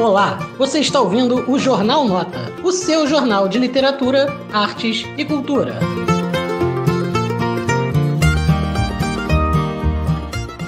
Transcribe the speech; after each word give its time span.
Olá, 0.00 0.38
você 0.56 0.80
está 0.80 0.98
ouvindo 0.98 1.44
o 1.46 1.58
Jornal 1.58 2.06
Nota, 2.06 2.38
o 2.64 2.72
seu 2.72 3.06
jornal 3.06 3.46
de 3.46 3.58
literatura, 3.58 4.28
artes 4.50 5.04
e 5.18 5.26
cultura. 5.26 5.78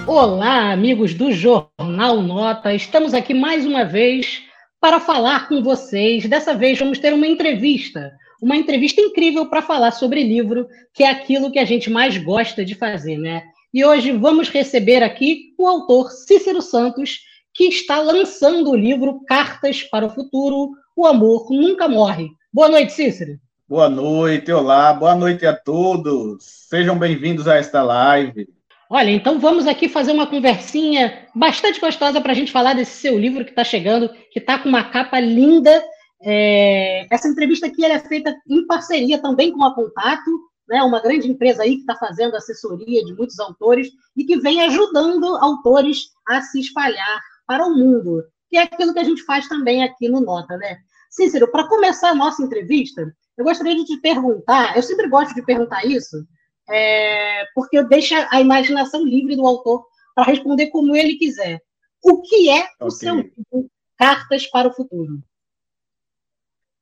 Olá, 0.06 0.70
amigos 0.70 1.14
do 1.14 1.32
Jornal 1.32 2.20
Nota, 2.20 2.74
estamos 2.74 3.14
aqui 3.14 3.32
mais 3.32 3.64
uma 3.64 3.86
vez 3.86 4.42
para 4.78 5.00
falar 5.00 5.48
com 5.48 5.62
vocês. 5.62 6.26
Dessa 6.26 6.52
vez 6.52 6.78
vamos 6.78 6.98
ter 6.98 7.14
uma 7.14 7.26
entrevista, 7.26 8.12
uma 8.38 8.54
entrevista 8.54 9.00
incrível 9.00 9.46
para 9.46 9.62
falar 9.62 9.92
sobre 9.92 10.22
livro, 10.22 10.68
que 10.92 11.04
é 11.04 11.10
aquilo 11.10 11.50
que 11.50 11.58
a 11.58 11.64
gente 11.64 11.88
mais 11.88 12.18
gosta 12.18 12.62
de 12.62 12.74
fazer, 12.74 13.16
né? 13.16 13.42
E 13.72 13.82
hoje 13.82 14.12
vamos 14.12 14.50
receber 14.50 15.02
aqui 15.02 15.54
o 15.58 15.66
autor 15.66 16.10
Cícero 16.10 16.60
Santos, 16.60 17.31
que 17.54 17.64
está 17.64 18.00
lançando 18.00 18.70
o 18.70 18.76
livro 18.76 19.20
Cartas 19.26 19.82
para 19.82 20.06
o 20.06 20.10
Futuro, 20.10 20.70
O 20.96 21.06
Amor 21.06 21.50
Nunca 21.50 21.86
Morre. 21.86 22.30
Boa 22.52 22.68
noite, 22.68 22.92
Cícero. 22.92 23.38
Boa 23.68 23.88
noite, 23.88 24.50
olá, 24.52 24.92
boa 24.92 25.14
noite 25.14 25.46
a 25.46 25.54
todos. 25.54 26.44
Sejam 26.68 26.98
bem-vindos 26.98 27.46
a 27.46 27.56
esta 27.56 27.82
live. 27.82 28.48
Olha, 28.88 29.10
então 29.10 29.38
vamos 29.38 29.66
aqui 29.66 29.88
fazer 29.88 30.12
uma 30.12 30.26
conversinha 30.26 31.26
bastante 31.34 31.80
gostosa 31.80 32.20
para 32.20 32.32
a 32.32 32.34
gente 32.34 32.52
falar 32.52 32.74
desse 32.74 33.00
seu 33.00 33.18
livro 33.18 33.44
que 33.44 33.50
está 33.50 33.64
chegando, 33.64 34.10
que 34.30 34.38
está 34.38 34.58
com 34.58 34.68
uma 34.68 34.84
capa 34.84 35.18
linda. 35.20 35.82
É... 36.22 37.06
Essa 37.10 37.28
entrevista 37.28 37.66
aqui 37.66 37.84
é 37.84 37.98
feita 37.98 38.34
em 38.48 38.66
parceria 38.66 39.18
também 39.20 39.52
com 39.52 39.64
a 39.64 39.74
Contato, 39.74 40.30
né, 40.68 40.82
uma 40.82 41.00
grande 41.00 41.28
empresa 41.28 41.62
aí 41.62 41.76
que 41.76 41.80
está 41.80 41.96
fazendo 41.96 42.36
assessoria 42.36 43.04
de 43.04 43.14
muitos 43.14 43.38
autores 43.40 43.88
e 44.16 44.24
que 44.24 44.36
vem 44.36 44.60
ajudando 44.62 45.24
autores 45.36 46.10
a 46.28 46.40
se 46.42 46.60
espalhar 46.60 47.20
para 47.46 47.66
o 47.66 47.74
mundo, 47.74 48.24
que 48.48 48.56
é 48.56 48.62
aquilo 48.62 48.92
que 48.92 48.98
a 48.98 49.04
gente 49.04 49.24
faz 49.24 49.48
também 49.48 49.82
aqui 49.82 50.08
no 50.08 50.20
Nota, 50.20 50.56
né? 50.56 50.78
Cícero, 51.10 51.50
para 51.50 51.68
começar 51.68 52.10
a 52.10 52.14
nossa 52.14 52.42
entrevista, 52.42 53.14
eu 53.36 53.44
gostaria 53.44 53.74
de 53.74 53.84
te 53.84 53.96
perguntar, 53.98 54.76
eu 54.76 54.82
sempre 54.82 55.08
gosto 55.08 55.34
de 55.34 55.42
perguntar 55.42 55.84
isso, 55.84 56.26
é, 56.68 57.44
porque 57.54 57.82
deixa 57.82 58.28
a 58.30 58.40
imaginação 58.40 59.04
livre 59.04 59.36
do 59.36 59.46
autor 59.46 59.84
para 60.14 60.24
responder 60.24 60.68
como 60.68 60.96
ele 60.96 61.16
quiser. 61.16 61.60
O 62.02 62.22
que 62.22 62.48
é 62.50 62.62
okay. 62.62 62.76
o 62.80 62.90
seu 62.90 63.14
livro 63.16 63.70
Cartas 63.96 64.46
para 64.46 64.68
o 64.68 64.72
Futuro? 64.72 65.22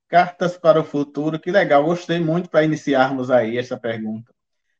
Cartas 0.08 0.56
para 0.56 0.80
o 0.80 0.84
Futuro, 0.84 1.38
que 1.38 1.50
legal, 1.50 1.84
gostei 1.84 2.18
muito 2.18 2.48
para 2.48 2.64
iniciarmos 2.64 3.30
aí 3.30 3.58
essa 3.58 3.78
pergunta. 3.78 4.32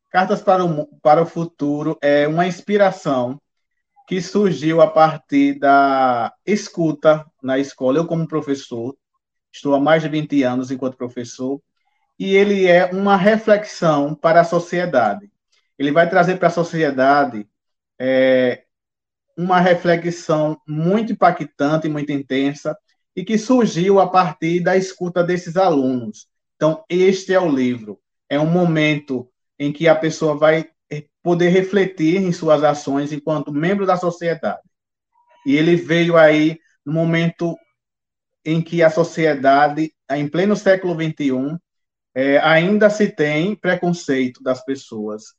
Cartas 0.09 0.41
para 0.41 0.65
o, 0.65 0.87
para 1.01 1.21
o 1.21 1.25
Futuro 1.25 1.97
é 2.01 2.27
uma 2.27 2.45
inspiração 2.45 3.39
que 4.11 4.21
surgiu 4.21 4.81
a 4.81 4.87
partir 4.87 5.57
da 5.57 6.33
escuta 6.45 7.25
na 7.41 7.57
escola. 7.57 7.97
Eu, 7.97 8.05
como 8.05 8.27
professor, 8.27 8.93
estou 9.49 9.73
há 9.73 9.79
mais 9.79 10.03
de 10.03 10.09
20 10.09 10.43
anos 10.43 10.69
enquanto 10.69 10.97
professor, 10.97 11.61
e 12.19 12.35
ele 12.35 12.67
é 12.67 12.87
uma 12.87 13.15
reflexão 13.15 14.13
para 14.13 14.41
a 14.41 14.43
sociedade. 14.43 15.31
Ele 15.79 15.93
vai 15.93 16.09
trazer 16.09 16.35
para 16.37 16.49
a 16.49 16.51
sociedade 16.51 17.47
é, 17.97 18.65
uma 19.37 19.61
reflexão 19.61 20.59
muito 20.67 21.13
impactante, 21.13 21.87
muito 21.87 22.11
intensa, 22.11 22.77
e 23.15 23.23
que 23.23 23.37
surgiu 23.37 23.97
a 23.97 24.09
partir 24.09 24.59
da 24.59 24.75
escuta 24.75 25.23
desses 25.23 25.55
alunos. 25.55 26.27
Então, 26.57 26.83
este 26.89 27.33
é 27.33 27.39
o 27.39 27.49
livro. 27.49 27.97
É 28.29 28.37
um 28.37 28.51
momento 28.51 29.31
em 29.57 29.71
que 29.71 29.87
a 29.87 29.95
pessoa 29.95 30.37
vai 30.37 30.69
poder 31.23 31.49
refletir 31.49 32.17
em 32.17 32.31
suas 32.31 32.63
ações 32.63 33.11
enquanto 33.11 33.51
membro 33.51 33.85
da 33.85 33.97
sociedade. 33.97 34.61
E 35.45 35.55
ele 35.55 35.75
veio 35.75 36.17
aí 36.17 36.59
no 36.85 36.93
momento 36.93 37.55
em 38.43 38.61
que 38.61 38.81
a 38.81 38.89
sociedade, 38.89 39.93
em 40.09 40.27
pleno 40.27 40.55
século 40.55 40.95
XXI, 40.95 41.57
é, 42.13 42.37
ainda 42.39 42.89
se 42.89 43.07
tem 43.09 43.55
preconceito 43.55 44.41
das 44.43 44.63
pessoas, 44.63 45.35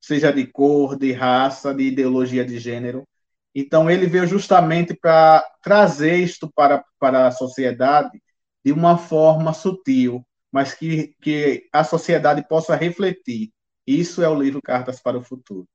seja 0.00 0.32
de 0.32 0.46
cor, 0.46 0.98
de 0.98 1.12
raça, 1.12 1.74
de 1.74 1.84
ideologia 1.84 2.44
de 2.44 2.58
gênero. 2.58 3.06
Então, 3.54 3.90
ele 3.90 4.06
veio 4.06 4.26
justamente 4.26 4.94
para 4.94 5.44
trazer 5.62 6.16
isto 6.16 6.50
para, 6.54 6.84
para 6.98 7.26
a 7.26 7.30
sociedade 7.30 8.22
de 8.64 8.72
uma 8.72 8.98
forma 8.98 9.52
sutil, 9.52 10.26
mas 10.50 10.74
que, 10.74 11.14
que 11.22 11.68
a 11.72 11.84
sociedade 11.84 12.46
possa 12.48 12.74
refletir 12.74 13.50
isso 13.86 14.22
é 14.22 14.28
o 14.28 14.40
livro 14.40 14.60
Cartas 14.62 15.00
para 15.00 15.18
o 15.18 15.22
Futuro. 15.22 15.66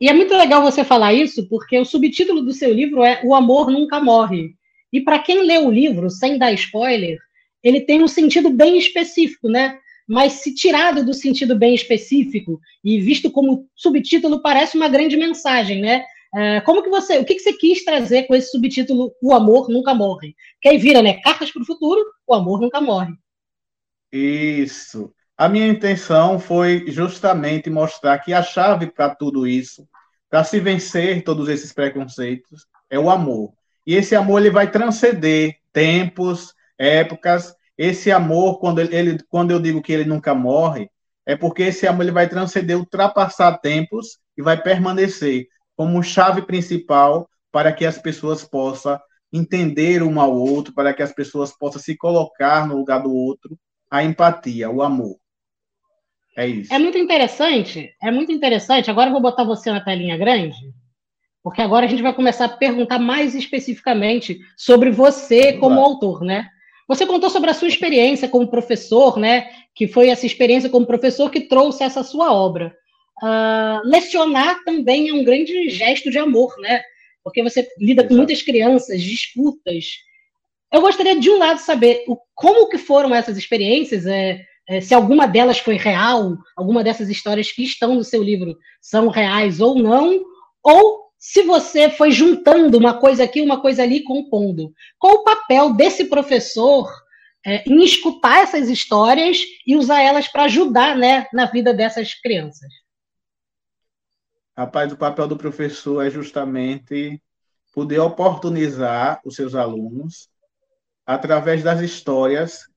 E 0.00 0.08
é 0.08 0.14
muito 0.14 0.34
legal 0.34 0.62
você 0.62 0.82
falar 0.82 1.12
isso, 1.12 1.46
porque 1.48 1.78
o 1.78 1.84
subtítulo 1.84 2.40
do 2.40 2.52
seu 2.52 2.72
livro 2.72 3.04
é 3.04 3.20
O 3.22 3.34
Amor 3.34 3.70
Nunca 3.70 4.00
Morre. 4.00 4.54
E 4.90 5.00
para 5.00 5.18
quem 5.18 5.42
lê 5.42 5.58
o 5.58 5.70
livro, 5.70 6.08
sem 6.08 6.38
dar 6.38 6.52
spoiler, 6.54 7.18
ele 7.62 7.82
tem 7.82 8.02
um 8.02 8.08
sentido 8.08 8.48
bem 8.48 8.78
específico, 8.78 9.48
né? 9.48 9.78
Mas 10.08 10.34
se 10.34 10.54
tirado 10.54 11.04
do 11.04 11.12
sentido 11.12 11.56
bem 11.56 11.74
específico 11.74 12.58
e 12.82 12.98
visto 12.98 13.30
como 13.30 13.68
subtítulo, 13.76 14.40
parece 14.40 14.76
uma 14.76 14.88
grande 14.88 15.16
mensagem, 15.16 15.82
né? 15.82 16.04
Uh, 16.34 16.64
como 16.64 16.82
que 16.82 16.88
você, 16.88 17.18
o 17.18 17.24
que, 17.24 17.34
que 17.34 17.40
você 17.40 17.52
quis 17.52 17.84
trazer 17.84 18.22
com 18.24 18.34
esse 18.34 18.50
subtítulo 18.50 19.12
O 19.22 19.34
Amor 19.34 19.68
Nunca 19.68 19.94
Morre? 19.94 20.34
Que 20.62 20.70
aí 20.70 20.78
vira, 20.78 21.02
né? 21.02 21.20
Cartas 21.20 21.50
para 21.50 21.62
o 21.62 21.66
Futuro, 21.66 22.00
O 22.26 22.32
Amor 22.32 22.60
Nunca 22.60 22.80
Morre. 22.80 23.12
Isso. 24.12 25.12
A 25.40 25.48
minha 25.48 25.68
intenção 25.68 26.38
foi 26.38 26.84
justamente 26.88 27.70
mostrar 27.70 28.18
que 28.18 28.34
a 28.34 28.42
chave 28.42 28.88
para 28.88 29.14
tudo 29.14 29.46
isso, 29.46 29.88
para 30.28 30.44
se 30.44 30.60
vencer 30.60 31.24
todos 31.24 31.48
esses 31.48 31.72
preconceitos, 31.72 32.66
é 32.90 32.98
o 32.98 33.08
amor. 33.08 33.54
E 33.86 33.94
esse 33.94 34.14
amor 34.14 34.40
ele 34.40 34.50
vai 34.50 34.70
transcender 34.70 35.56
tempos, 35.72 36.52
épocas. 36.76 37.54
Esse 37.78 38.12
amor, 38.12 38.58
quando, 38.58 38.80
ele, 38.80 38.94
ele, 38.94 39.18
quando 39.30 39.50
eu 39.50 39.58
digo 39.58 39.80
que 39.80 39.94
ele 39.94 40.04
nunca 40.04 40.34
morre, 40.34 40.90
é 41.24 41.34
porque 41.34 41.62
esse 41.62 41.86
amor 41.86 42.02
ele 42.02 42.12
vai 42.12 42.28
transcender, 42.28 42.76
ultrapassar 42.76 43.56
tempos 43.60 44.18
e 44.36 44.42
vai 44.42 44.62
permanecer 44.62 45.46
como 45.74 46.02
chave 46.02 46.42
principal 46.42 47.26
para 47.50 47.72
que 47.72 47.86
as 47.86 47.96
pessoas 47.96 48.44
possam 48.44 49.00
entender 49.32 50.02
um 50.02 50.20
ao 50.20 50.36
outro, 50.36 50.74
para 50.74 50.92
que 50.92 51.02
as 51.02 51.14
pessoas 51.14 51.50
possam 51.50 51.80
se 51.80 51.96
colocar 51.96 52.68
no 52.68 52.76
lugar 52.76 53.02
do 53.02 53.14
outro, 53.14 53.58
a 53.90 54.04
empatia, 54.04 54.68
o 54.68 54.82
amor. 54.82 55.16
É 56.36 56.46
isso. 56.46 56.72
É 56.72 56.78
muito 56.78 56.96
interessante, 56.96 57.94
é 58.02 58.10
muito 58.10 58.32
interessante. 58.32 58.90
Agora 58.90 59.08
eu 59.08 59.12
vou 59.12 59.20
botar 59.20 59.44
você 59.44 59.70
na 59.70 59.80
telinha 59.80 60.16
grande, 60.16 60.56
porque 61.42 61.60
agora 61.60 61.86
a 61.86 61.88
gente 61.88 62.02
vai 62.02 62.14
começar 62.14 62.44
a 62.44 62.48
perguntar 62.48 62.98
mais 62.98 63.34
especificamente 63.34 64.38
sobre 64.56 64.90
você 64.90 65.54
como 65.54 65.80
autor, 65.80 66.22
né? 66.22 66.48
Você 66.88 67.06
contou 67.06 67.30
sobre 67.30 67.50
a 67.50 67.54
sua 67.54 67.68
experiência 67.68 68.28
como 68.28 68.50
professor, 68.50 69.16
né? 69.16 69.48
Que 69.74 69.86
foi 69.86 70.08
essa 70.08 70.26
experiência 70.26 70.68
como 70.68 70.86
professor 70.86 71.30
que 71.30 71.42
trouxe 71.42 71.84
essa 71.84 72.02
sua 72.02 72.32
obra. 72.32 72.74
Uh, 73.22 73.86
lecionar 73.86 74.64
também 74.64 75.08
é 75.08 75.12
um 75.12 75.22
grande 75.22 75.68
gesto 75.68 76.10
de 76.10 76.18
amor, 76.18 76.54
né? 76.58 76.82
Porque 77.22 77.42
você 77.42 77.68
lida 77.78 78.02
Exato. 78.02 78.08
com 78.08 78.14
muitas 78.16 78.42
crianças, 78.42 79.02
disputas. 79.02 79.84
Eu 80.72 80.80
gostaria 80.80 81.18
de 81.18 81.28
um 81.30 81.38
lado 81.38 81.58
saber 81.58 82.04
o, 82.08 82.16
como 82.34 82.68
que 82.68 82.78
foram 82.78 83.14
essas 83.14 83.36
experiências. 83.36 84.06
É, 84.06 84.30
é, 84.30 84.44
se 84.80 84.94
alguma 84.94 85.26
delas 85.26 85.58
foi 85.58 85.76
real, 85.76 86.36
alguma 86.54 86.84
dessas 86.84 87.08
histórias 87.08 87.50
que 87.50 87.64
estão 87.64 87.94
no 87.94 88.04
seu 88.04 88.22
livro 88.22 88.56
são 88.80 89.08
reais 89.08 89.60
ou 89.60 89.74
não, 89.74 90.22
ou 90.62 91.10
se 91.18 91.42
você 91.42 91.90
foi 91.90 92.10
juntando 92.12 92.78
uma 92.78 92.98
coisa 92.98 93.24
aqui, 93.24 93.42
uma 93.42 93.60
coisa 93.60 93.82
ali, 93.82 94.04
compondo. 94.04 94.72
Qual 94.98 95.16
o 95.16 95.24
papel 95.24 95.74
desse 95.74 96.04
professor 96.06 96.90
é, 97.44 97.64
em 97.68 97.82
escutar 97.82 98.42
essas 98.42 98.68
histórias 98.68 99.38
e 99.66 99.76
usar 99.76 100.00
elas 100.00 100.28
para 100.28 100.44
ajudar 100.44 100.96
né, 100.96 101.26
na 101.32 101.46
vida 101.46 101.74
dessas 101.74 102.14
crianças? 102.14 102.70
Rapaz, 104.56 104.92
o 104.92 104.96
papel 104.96 105.26
do 105.26 105.36
professor 105.36 106.06
é 106.06 106.10
justamente 106.10 107.20
poder 107.72 107.98
oportunizar 107.98 109.20
os 109.24 109.34
seus 109.34 109.54
alunos 109.54 110.28
através 111.04 111.62
das 111.62 111.80
histórias 111.80 112.69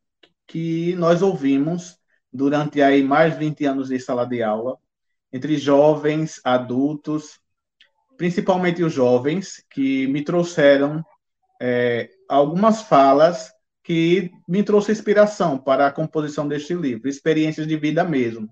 que 0.48 0.96
nós 0.96 1.22
ouvimos 1.22 1.98
durante 2.32 2.82
aí 2.82 3.04
mais 3.04 3.34
de 3.34 3.40
20 3.40 3.66
anos 3.66 3.90
de 3.90 4.00
sala 4.00 4.26
de 4.26 4.42
aula, 4.42 4.78
entre 5.32 5.58
jovens, 5.58 6.40
adultos, 6.44 7.40
principalmente 8.18 8.84
os 8.84 8.94
jovens, 8.94 9.64
que 9.70 10.08
me 10.08 10.24
trouxeram 10.24 11.04
é, 11.62 12.10
algumas 12.28 12.84
falas 12.84 13.52
que 13.84 14.32
me 14.48 14.64
trouxe 14.64 14.92
inspiração 14.92 15.58
para 15.58 15.88
a 15.88 15.92
composição 15.92 16.48
deste 16.48 16.74
livro, 16.74 17.10
experiências 17.10 17.68
de 17.68 17.76
vida 17.78 18.04
mesmo. 18.04 18.50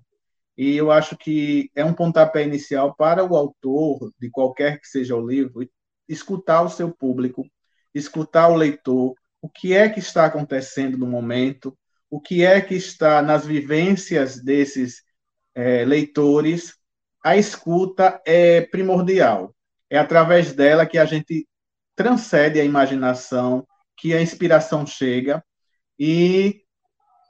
E 0.56 0.76
eu 0.76 0.90
acho 0.90 1.16
que 1.16 1.70
é 1.74 1.84
um 1.84 1.94
pontapé 1.94 2.44
inicial 2.44 2.94
para 2.94 3.24
o 3.24 3.36
autor, 3.36 4.12
de 4.20 4.30
qualquer 4.30 4.78
que 4.78 4.86
seja 4.86 5.16
o 5.16 5.26
livro, 5.26 5.66
escutar 6.08 6.62
o 6.62 6.68
seu 6.68 6.94
público, 6.94 7.46
escutar 7.94 8.48
o 8.48 8.56
leitor, 8.56 9.14
o 9.40 9.48
que 9.48 9.72
é 9.72 9.88
que 9.88 9.98
está 9.98 10.26
acontecendo 10.26 10.98
no 10.98 11.06
momento, 11.06 11.76
o 12.12 12.20
que 12.20 12.44
é 12.44 12.60
que 12.60 12.74
está 12.74 13.22
nas 13.22 13.46
vivências 13.46 14.36
desses 14.38 15.02
é, 15.54 15.82
leitores, 15.82 16.74
a 17.24 17.38
escuta 17.38 18.20
é 18.26 18.60
primordial. 18.60 19.56
É 19.88 19.96
através 19.96 20.52
dela 20.52 20.84
que 20.84 20.98
a 20.98 21.06
gente 21.06 21.48
transcende 21.96 22.60
a 22.60 22.64
imaginação, 22.64 23.66
que 23.96 24.12
a 24.12 24.20
inspiração 24.20 24.86
chega 24.86 25.42
e 25.98 26.60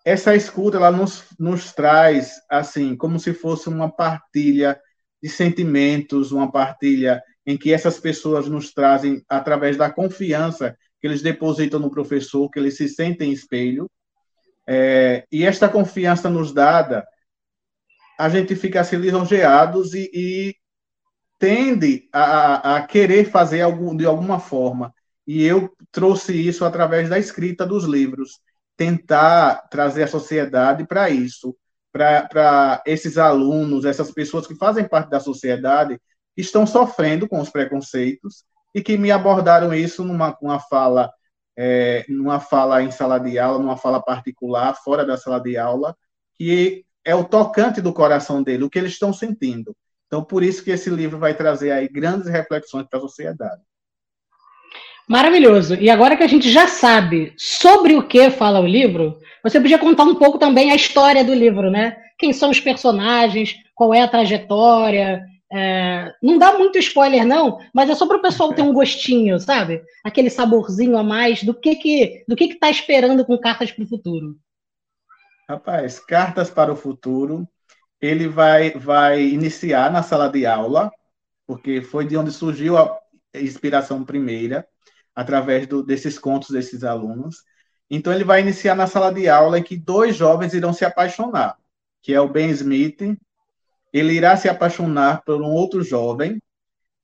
essa 0.05 0.35
escuta 0.35 0.79
ela 0.79 0.91
nos, 0.91 1.27
nos 1.39 1.73
traz 1.73 2.41
assim 2.51 2.97
como 2.97 3.21
se 3.21 3.33
fosse 3.33 3.69
uma 3.69 3.89
partilha 3.89 4.81
de 5.23 5.29
sentimentos, 5.29 6.33
uma 6.33 6.51
partilha 6.51 7.23
em 7.47 7.57
que 7.57 7.73
essas 7.73 8.01
pessoas 8.01 8.49
nos 8.49 8.73
trazem 8.73 9.23
através 9.29 9.77
da 9.77 9.93
confiança 9.93 10.77
que 11.01 11.07
eles 11.07 11.23
depositam 11.23 11.79
no 11.79 11.89
professor, 11.89 12.51
que 12.51 12.59
eles 12.59 12.77
se 12.77 12.89
sentem 12.89 13.33
espelho. 13.33 13.89
É, 14.67 15.27
e 15.31 15.45
esta 15.45 15.69
confiança 15.69 16.31
nos 16.31 16.53
dada, 16.53 17.07
a 18.19 18.29
gente 18.29 18.55
fica 18.55 18.81
assim 18.81 18.97
lisonjeados 18.97 19.95
e, 19.95 20.11
e 20.15 20.55
tende 21.39 22.09
a, 22.13 22.77
a, 22.77 22.83
querer 22.87 23.31
fazer 23.31 23.63
algo, 23.63 23.97
de 23.97 24.07
alguma 24.07 24.39
forma. 24.39 24.95
E 25.27 25.45
eu 25.45 25.73
trouxe 25.91 26.35
isso 26.35 26.65
através 26.65 27.09
da 27.09 27.19
escrita 27.19 27.67
dos 27.67 27.85
livros, 27.85 28.41
tentar 28.77 29.69
trazer 29.69 30.05
a 30.05 30.09
sociedade 30.09 30.87
para 30.87 31.11
isso, 31.11 31.57
para 31.93 32.83
esses 32.87 33.19
alunos, 33.19 33.85
essas 33.85 34.11
pessoas 34.11 34.47
que 34.47 34.55
fazem 34.55 34.89
parte 34.89 35.11
da 35.11 35.21
sociedade, 35.21 36.01
que 36.35 36.41
estão 36.41 36.67
sofrendo 36.67 37.29
com 37.29 37.41
os 37.41 37.51
preconceitos 37.51 38.45
e 38.75 38.83
que 38.83 38.97
me 38.97 39.11
abordaram 39.11 39.75
isso 39.75 40.05
numa 40.05 40.37
uma 40.41 40.59
fala, 40.59 41.13
é, 41.57 42.05
numa 42.09 42.41
fala 42.41 42.83
em 42.83 42.91
sala 42.91 43.19
de 43.19 43.39
aula, 43.39 43.59
numa 43.59 43.77
fala 43.77 44.01
particular, 44.03 44.75
fora 44.75 45.05
da 45.05 45.17
sala 45.17 45.41
de 45.41 45.57
aula, 45.57 45.97
que 46.37 46.85
é 47.05 47.15
o 47.15 47.25
tocante 47.25 47.81
do 47.81 47.93
coração 47.93 48.43
dele, 48.43 48.65
o 48.65 48.71
que 48.71 48.79
eles 48.79 48.93
estão 48.93 49.13
sentindo. 49.13 49.77
Então, 50.07 50.23
por 50.23 50.43
isso 50.43 50.63
que 50.63 50.71
esse 50.71 50.91
livro 50.91 51.19
vai 51.19 51.35
trazer 51.35 51.71
aí 51.71 51.89
grandes 51.89 52.29
reflexões 52.29 52.87
para 52.89 52.99
a 52.99 53.03
sociedade. 53.03 53.63
Maravilhoso. 55.09 55.75
E 55.75 55.91
agora 55.91 56.17
que 56.17 56.23
a 56.23 56.29
gente 56.29 56.51
já 56.51 56.67
sabe 56.67 57.35
sobre 57.37 57.97
o 57.97 58.07
que 58.07 58.31
fala 58.31 58.61
o 58.61 58.67
livro, 58.67 59.19
você 59.43 59.61
podia 59.61 59.79
contar 59.79 60.05
um 60.05 60.15
pouco 60.15 60.39
também 60.39 60.71
a 60.71 60.77
história 60.77 61.25
do 61.25 61.35
livro, 61.35 61.71
né? 61.71 61.97
Quem 62.19 62.33
são 62.33 62.51
os 62.51 62.61
personagens, 62.61 63.57
qual 63.75 63.93
é 63.93 64.03
a 64.03 64.09
trajetória. 64.09 65.25
É... 65.53 66.15
Não 66.23 66.39
dá 66.39 66.57
muito 66.57 66.79
spoiler, 66.79 67.27
não, 67.27 67.59
mas 67.75 67.91
é 67.91 67.95
só 67.95 68.07
para 68.07 68.17
o 68.17 68.23
pessoal 68.23 68.55
ter 68.55 68.63
um 68.63 68.73
gostinho, 68.75 69.39
sabe? 69.39 69.83
Aquele 70.03 70.31
saborzinho 70.31 70.97
a 70.97 71.03
mais 71.03 71.43
do 71.43 71.53
que 71.53 71.77
que 71.77 72.25
do 72.27 72.35
que 72.35 72.45
está 72.45 72.71
esperando 72.71 73.25
com 73.25 73.39
Cartas 73.39 73.71
para 73.71 73.85
o 73.85 73.89
Futuro. 73.89 74.37
Rapaz, 75.49 75.99
Cartas 76.01 76.49
para 76.49 76.73
o 76.73 76.77
Futuro, 76.77 77.47
ele 78.01 78.27
vai, 78.27 78.71
vai 78.71 79.23
iniciar 79.23 79.93
na 79.93 80.03
sala 80.03 80.29
de 80.29 80.47
aula, 80.47 80.91
porque 81.47 81.83
foi 81.83 82.07
de 82.07 82.17
onde 82.17 82.33
surgiu 82.33 82.79
a 82.79 82.99
inspiração 83.35 84.05
primeira 84.05 84.67
através 85.15 85.67
do, 85.67 85.83
desses 85.83 86.19
contos 86.19 86.51
desses 86.51 86.85
alunos. 86.85 87.45
Então, 87.91 88.13
ele 88.13 88.25
vai 88.25 88.41
iniciar 88.41 88.75
na 88.75 88.87
sala 88.87 89.13
de 89.13 89.29
aula 89.29 89.59
em 89.59 89.63
que 89.63 89.77
dois 89.77 90.17
jovens 90.17 90.55
irão 90.55 90.73
se 90.73 90.85
apaixonar, 90.85 91.57
que 92.03 92.15
é 92.15 92.21
o 92.21 92.29
Ben 92.29 92.49
Smith. 92.51 93.03
Ele 93.93 94.15
irá 94.15 94.37
se 94.37 94.49
apaixonar 94.49 95.23
por 95.25 95.41
um 95.41 95.51
outro 95.51 95.83
jovem 95.83 96.41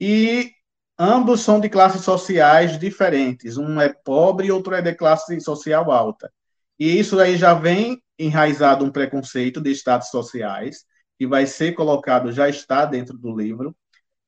e 0.00 0.50
ambos 0.98 1.42
são 1.42 1.60
de 1.60 1.68
classes 1.68 2.02
sociais 2.02 2.78
diferentes. 2.78 3.56
Um 3.56 3.80
é 3.80 3.88
pobre 3.88 4.48
e 4.48 4.52
outro 4.52 4.74
é 4.74 4.82
de 4.82 4.94
classe 4.94 5.40
social 5.40 5.90
alta. 5.92 6.32
E 6.78 6.98
isso 6.98 7.18
aí 7.18 7.36
já 7.36 7.54
vem 7.54 8.02
enraizado 8.18 8.84
um 8.84 8.90
preconceito 8.90 9.60
de 9.60 9.70
estados 9.70 10.08
sociais, 10.08 10.84
que 11.18 11.26
vai 11.26 11.46
ser 11.46 11.72
colocado, 11.72 12.32
já 12.32 12.48
está 12.48 12.84
dentro 12.84 13.16
do 13.16 13.36
livro. 13.36 13.76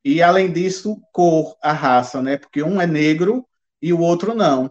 E, 0.05 0.23
além 0.23 0.53
disso, 0.53 1.01
cor, 1.12 1.57
a 1.62 1.73
raça, 1.73 2.23
né? 2.23 2.37
Porque 2.37 2.62
um 2.62 2.81
é 2.81 2.87
negro 2.87 3.47
e 3.83 3.93
o 3.93 4.01
outro 4.01 4.35
não. 4.35 4.71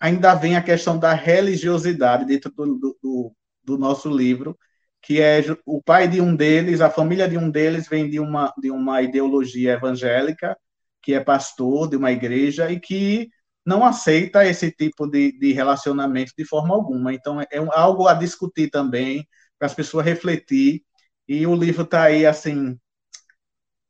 Ainda 0.00 0.34
vem 0.34 0.56
a 0.56 0.62
questão 0.62 0.98
da 0.98 1.12
religiosidade 1.12 2.24
dentro 2.24 2.50
do, 2.50 2.98
do, 3.02 3.32
do 3.62 3.78
nosso 3.78 4.10
livro, 4.10 4.58
que 5.02 5.20
é 5.20 5.42
o 5.64 5.82
pai 5.82 6.06
de 6.08 6.20
um 6.20 6.34
deles, 6.34 6.80
a 6.80 6.90
família 6.90 7.28
de 7.28 7.38
um 7.38 7.50
deles 7.50 7.88
vem 7.88 8.08
de 8.08 8.20
uma, 8.20 8.52
de 8.58 8.70
uma 8.70 9.00
ideologia 9.02 9.72
evangélica, 9.72 10.56
que 11.02 11.14
é 11.14 11.20
pastor 11.20 11.88
de 11.88 11.96
uma 11.96 12.12
igreja 12.12 12.70
e 12.70 12.78
que 12.78 13.30
não 13.64 13.84
aceita 13.84 14.46
esse 14.46 14.70
tipo 14.70 15.06
de, 15.06 15.32
de 15.38 15.52
relacionamento 15.52 16.32
de 16.36 16.44
forma 16.44 16.74
alguma. 16.74 17.14
Então, 17.14 17.40
é 17.40 17.46
algo 17.72 18.06
a 18.06 18.14
discutir 18.14 18.68
também, 18.68 19.26
para 19.58 19.66
as 19.66 19.74
pessoas 19.74 20.04
refletir. 20.04 20.82
E 21.28 21.46
o 21.46 21.54
livro 21.54 21.84
está 21.84 22.04
aí, 22.04 22.26
assim, 22.26 22.78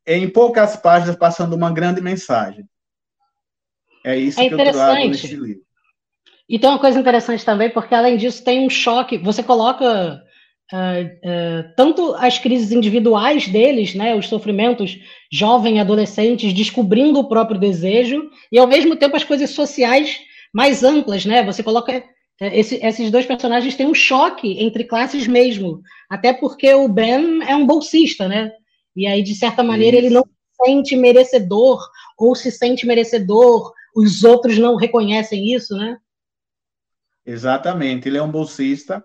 em 0.07 0.29
poucas 0.29 0.77
páginas, 0.77 1.17
passando 1.17 1.55
uma 1.55 1.73
grande 1.73 2.01
mensagem. 2.01 2.69
É 4.05 4.17
isso 4.17 4.41
é 4.41 4.49
que 4.49 4.55
eu 4.55 4.73
trago 4.73 5.09
nesse 5.09 5.35
livro. 5.37 5.63
E 6.49 6.59
tem 6.59 6.69
uma 6.69 6.81
coisa 6.81 6.99
interessante 6.99 7.45
também, 7.45 7.71
porque 7.71 7.95
além 7.95 8.17
disso 8.17 8.43
tem 8.43 8.67
um 8.67 8.71
choque. 8.71 9.19
Você 9.19 9.43
coloca 9.43 10.21
uh, 10.73 11.75
tanto 11.77 12.15
as 12.15 12.39
crises 12.39 12.73
individuais 12.73 13.49
deles, 13.49 13.95
né, 13.95 14.15
os 14.15 14.29
sofrimentos 14.29 14.99
jovens, 15.33 15.79
adolescentes, 15.79 16.53
descobrindo 16.53 17.21
o 17.21 17.29
próprio 17.29 17.59
desejo, 17.59 18.31
e 18.51 18.59
ao 18.59 18.67
mesmo 18.67 18.97
tempo 18.97 19.17
as 19.17 19.25
coisas 19.25 19.51
sociais 19.51 20.21
mais 20.53 20.83
amplas, 20.83 21.25
né? 21.25 21.45
Você 21.45 21.63
coloca 21.63 21.93
é, 22.41 22.59
esse, 22.59 22.77
esses 22.85 23.11
dois 23.11 23.27
personagens 23.27 23.77
têm 23.77 23.87
um 23.87 23.95
choque 23.95 24.59
entre 24.63 24.85
classes 24.85 25.27
mesmo, 25.27 25.81
até 26.09 26.33
porque 26.33 26.73
o 26.75 26.89
Ben 26.89 27.43
é 27.47 27.55
um 27.55 27.67
bolsista, 27.67 28.27
né? 28.27 28.51
E 28.97 29.07
aí 29.07 29.23
de 29.23 29.35
certa 29.35 29.63
maneira 29.63 29.97
Isso. 29.97 30.07
ele 30.07 30.15
não 30.15 30.25
se 30.25 30.65
sente 30.65 30.97
merecedor 30.97 31.81
ou 32.19 32.35
se 32.35 32.51
sente 32.51 32.87
merecedor 32.87 33.73
os 33.95 34.25
outros 34.25 34.59
não 34.59 34.77
reconhecem 34.77 35.53
isso, 35.53 35.77
né? 35.77 35.99
Exatamente. 37.25 38.09
Ele 38.09 38.19
é 38.19 38.23
um 38.23 38.31
bolsista 38.31 39.05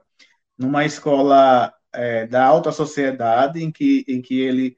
numa 0.57 0.85
escola 0.85 1.73
é, 1.93 2.27
da 2.27 2.45
alta 2.45 2.71
sociedade, 2.71 3.63
em 3.63 3.71
que, 3.71 4.05
em 4.07 4.21
que 4.21 4.39
ele 4.39 4.77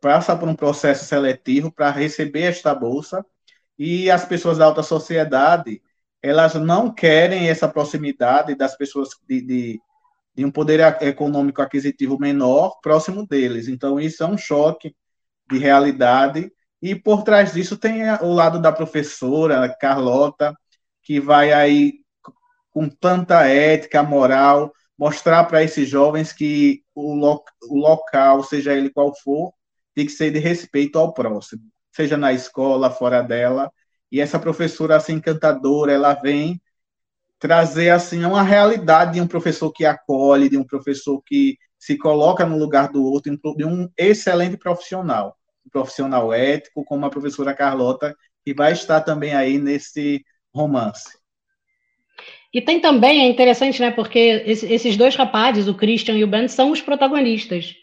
passa 0.00 0.36
por 0.36 0.48
um 0.48 0.54
processo 0.54 1.04
seletivo 1.04 1.72
para 1.72 1.90
receber 1.90 2.42
esta 2.42 2.74
bolsa, 2.74 3.24
e 3.78 4.10
as 4.10 4.24
pessoas 4.24 4.58
da 4.58 4.66
alta 4.66 4.82
sociedade, 4.82 5.82
elas 6.22 6.54
não 6.54 6.92
querem 6.92 7.48
essa 7.48 7.68
proximidade 7.68 8.54
das 8.54 8.76
pessoas 8.76 9.08
de, 9.28 9.40
de, 9.40 9.80
de 10.34 10.44
um 10.44 10.50
poder 10.50 10.80
econômico 11.02 11.62
aquisitivo 11.62 12.18
menor 12.18 12.78
próximo 12.80 13.26
deles. 13.26 13.68
Então, 13.68 13.98
isso 13.98 14.22
é 14.22 14.26
um 14.26 14.38
choque 14.38 14.94
de 15.50 15.58
realidade 15.58 16.52
e 16.80 16.94
por 16.94 17.22
trás 17.22 17.52
disso 17.52 17.76
tem 17.76 18.02
o 18.20 18.32
lado 18.32 18.60
da 18.60 18.72
professora, 18.72 19.68
Carlota, 19.80 20.54
que 21.02 21.20
vai 21.20 21.52
aí 21.52 21.94
com 22.70 22.88
tanta 22.88 23.46
ética, 23.46 24.02
moral, 24.02 24.72
mostrar 25.02 25.42
para 25.46 25.64
esses 25.64 25.88
jovens 25.88 26.32
que 26.32 26.84
o, 26.94 27.12
lo 27.16 27.42
o 27.68 27.76
local, 27.76 28.44
seja 28.44 28.72
ele 28.72 28.88
qual 28.88 29.12
for, 29.12 29.52
tem 29.96 30.06
que 30.06 30.12
ser 30.12 30.30
de 30.30 30.38
respeito 30.38 30.96
ao 30.96 31.12
próximo, 31.12 31.60
seja 31.90 32.16
na 32.16 32.32
escola, 32.32 32.88
fora 32.88 33.20
dela. 33.20 33.68
E 34.12 34.20
essa 34.20 34.38
professora 34.38 34.94
assim 34.94 35.14
encantadora, 35.14 35.90
ela 35.90 36.14
vem 36.14 36.62
trazer 37.36 37.90
assim 37.90 38.24
uma 38.24 38.44
realidade 38.44 39.14
de 39.14 39.20
um 39.20 39.26
professor 39.26 39.72
que 39.72 39.84
acolhe, 39.84 40.48
de 40.48 40.56
um 40.56 40.62
professor 40.62 41.20
que 41.26 41.58
se 41.76 41.98
coloca 41.98 42.46
no 42.46 42.56
lugar 42.56 42.88
do 42.88 43.02
outro, 43.04 43.36
de 43.56 43.64
um 43.64 43.90
excelente 43.98 44.56
profissional 44.56 45.36
profissional 45.72 46.32
ético, 46.32 46.84
como 46.84 47.06
a 47.06 47.10
professora 47.10 47.54
Carlota, 47.54 48.14
que 48.44 48.54
vai 48.54 48.72
estar 48.72 49.00
também 49.00 49.34
aí 49.34 49.58
nesse 49.58 50.24
romance. 50.54 51.21
E 52.52 52.60
tem 52.60 52.80
também, 52.80 53.22
é 53.22 53.28
interessante, 53.28 53.80
né, 53.80 53.90
porque 53.90 54.42
esses 54.46 54.96
dois 54.96 55.16
rapazes, 55.16 55.68
o 55.68 55.74
Christian 55.74 56.16
e 56.16 56.24
o 56.24 56.28
Ben, 56.28 56.46
são 56.48 56.70
os 56.70 56.82
protagonistas. 56.82 57.74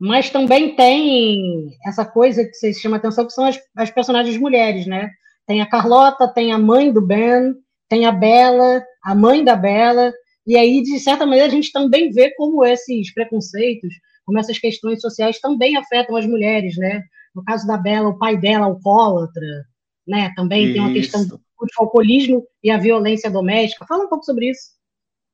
Mas 0.00 0.30
também 0.30 0.76
tem 0.76 1.68
essa 1.86 2.04
coisa 2.04 2.44
que 2.44 2.54
vocês 2.54 2.78
chamam 2.78 2.98
atenção, 2.98 3.26
que 3.26 3.32
são 3.32 3.44
as, 3.44 3.58
as 3.76 3.90
personagens 3.90 4.36
mulheres, 4.36 4.86
né? 4.86 5.10
Tem 5.46 5.60
a 5.60 5.66
Carlota, 5.66 6.28
tem 6.28 6.52
a 6.52 6.58
mãe 6.58 6.92
do 6.92 7.00
Ben, 7.00 7.54
tem 7.88 8.06
a 8.06 8.12
Bela, 8.12 8.82
a 9.04 9.14
mãe 9.14 9.44
da 9.44 9.56
Bela, 9.56 10.12
e 10.46 10.56
aí, 10.56 10.82
de 10.82 10.98
certa 10.98 11.24
maneira, 11.24 11.46
a 11.46 11.50
gente 11.50 11.72
também 11.72 12.10
vê 12.10 12.34
como 12.34 12.64
esses 12.64 13.12
preconceitos, 13.14 13.94
como 14.26 14.38
essas 14.38 14.58
questões 14.58 15.00
sociais 15.00 15.40
também 15.40 15.76
afetam 15.76 16.16
as 16.16 16.26
mulheres, 16.26 16.76
né? 16.76 17.02
No 17.34 17.42
caso 17.44 17.66
da 17.66 17.76
Bela, 17.76 18.10
o 18.10 18.18
pai 18.18 18.36
dela 18.36 18.66
alcoólatra, 18.66 19.64
né? 20.06 20.32
Também 20.36 20.64
isso. 20.64 20.72
tem 20.72 20.82
uma 20.82 20.92
questão 20.92 21.26
do 21.60 21.68
alcoolismo 21.78 22.46
e 22.62 22.70
a 22.70 22.78
violência 22.78 23.30
doméstica. 23.30 23.86
Fala 23.86 24.04
um 24.04 24.08
pouco 24.08 24.24
sobre 24.24 24.50
isso. 24.50 24.72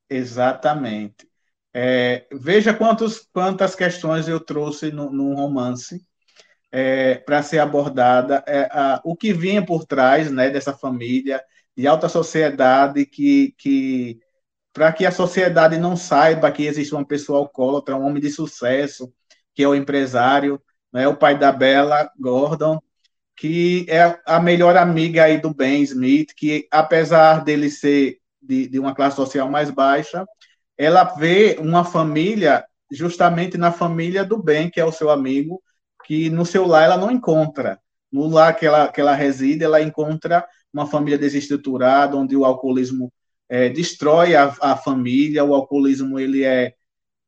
Exatamente. 0.08 1.28
É, 1.72 2.26
veja 2.32 2.74
quantos, 2.74 3.28
quantas 3.32 3.74
questões 3.74 4.26
eu 4.28 4.40
trouxe 4.40 4.90
no, 4.90 5.10
no 5.10 5.34
romance 5.34 6.04
é, 6.72 7.16
para 7.16 7.42
ser 7.42 7.58
abordada. 7.58 8.42
É, 8.46 8.68
a, 8.70 9.00
o 9.04 9.16
que 9.16 9.32
vinha 9.32 9.64
por 9.64 9.84
trás 9.84 10.30
né, 10.30 10.50
dessa 10.50 10.72
família 10.76 11.42
de 11.76 11.86
alta 11.86 12.08
sociedade 12.08 13.06
que, 13.06 13.54
que 13.56 14.20
para 14.72 14.92
que 14.92 15.06
a 15.06 15.12
sociedade 15.12 15.78
não 15.78 15.96
saiba 15.96 16.50
que 16.50 16.64
existe 16.64 16.94
uma 16.94 17.04
pessoa 17.04 17.38
alcoólatra, 17.38 17.96
um 17.96 18.04
homem 18.04 18.22
de 18.22 18.30
sucesso, 18.30 19.12
que 19.54 19.62
é 19.62 19.68
o 19.68 19.74
empresário, 19.74 20.60
né, 20.92 21.08
o 21.08 21.16
pai 21.16 21.38
da 21.38 21.52
Bela, 21.52 22.10
Gordon, 22.18 22.80
que 23.40 23.86
é 23.88 24.20
a 24.26 24.38
melhor 24.38 24.76
amiga 24.76 25.24
aí 25.24 25.40
do 25.40 25.54
Ben 25.54 25.80
Smith, 25.80 26.34
que 26.36 26.68
apesar 26.70 27.42
dele 27.42 27.70
ser 27.70 28.18
de, 28.42 28.68
de 28.68 28.78
uma 28.78 28.94
classe 28.94 29.16
social 29.16 29.48
mais 29.48 29.70
baixa, 29.70 30.26
ela 30.76 31.04
vê 31.04 31.56
uma 31.58 31.82
família 31.82 32.62
justamente 32.92 33.56
na 33.56 33.72
família 33.72 34.26
do 34.26 34.36
Ben, 34.36 34.68
que 34.68 34.78
é 34.78 34.84
o 34.84 34.92
seu 34.92 35.08
amigo, 35.08 35.62
que 36.04 36.28
no 36.28 36.44
seu 36.44 36.66
lar 36.66 36.84
ela 36.84 36.98
não 36.98 37.10
encontra. 37.10 37.80
No 38.12 38.28
lar 38.28 38.54
que 38.54 38.66
ela, 38.66 38.92
que 38.92 39.00
ela 39.00 39.14
reside, 39.14 39.64
ela 39.64 39.80
encontra 39.80 40.46
uma 40.70 40.86
família 40.86 41.16
desestruturada, 41.16 42.18
onde 42.18 42.36
o 42.36 42.44
alcoolismo 42.44 43.10
é, 43.48 43.70
destrói 43.70 44.36
a, 44.36 44.54
a 44.60 44.76
família, 44.76 45.44
o 45.44 45.54
alcoolismo 45.54 46.18
ele 46.18 46.44
é 46.44 46.74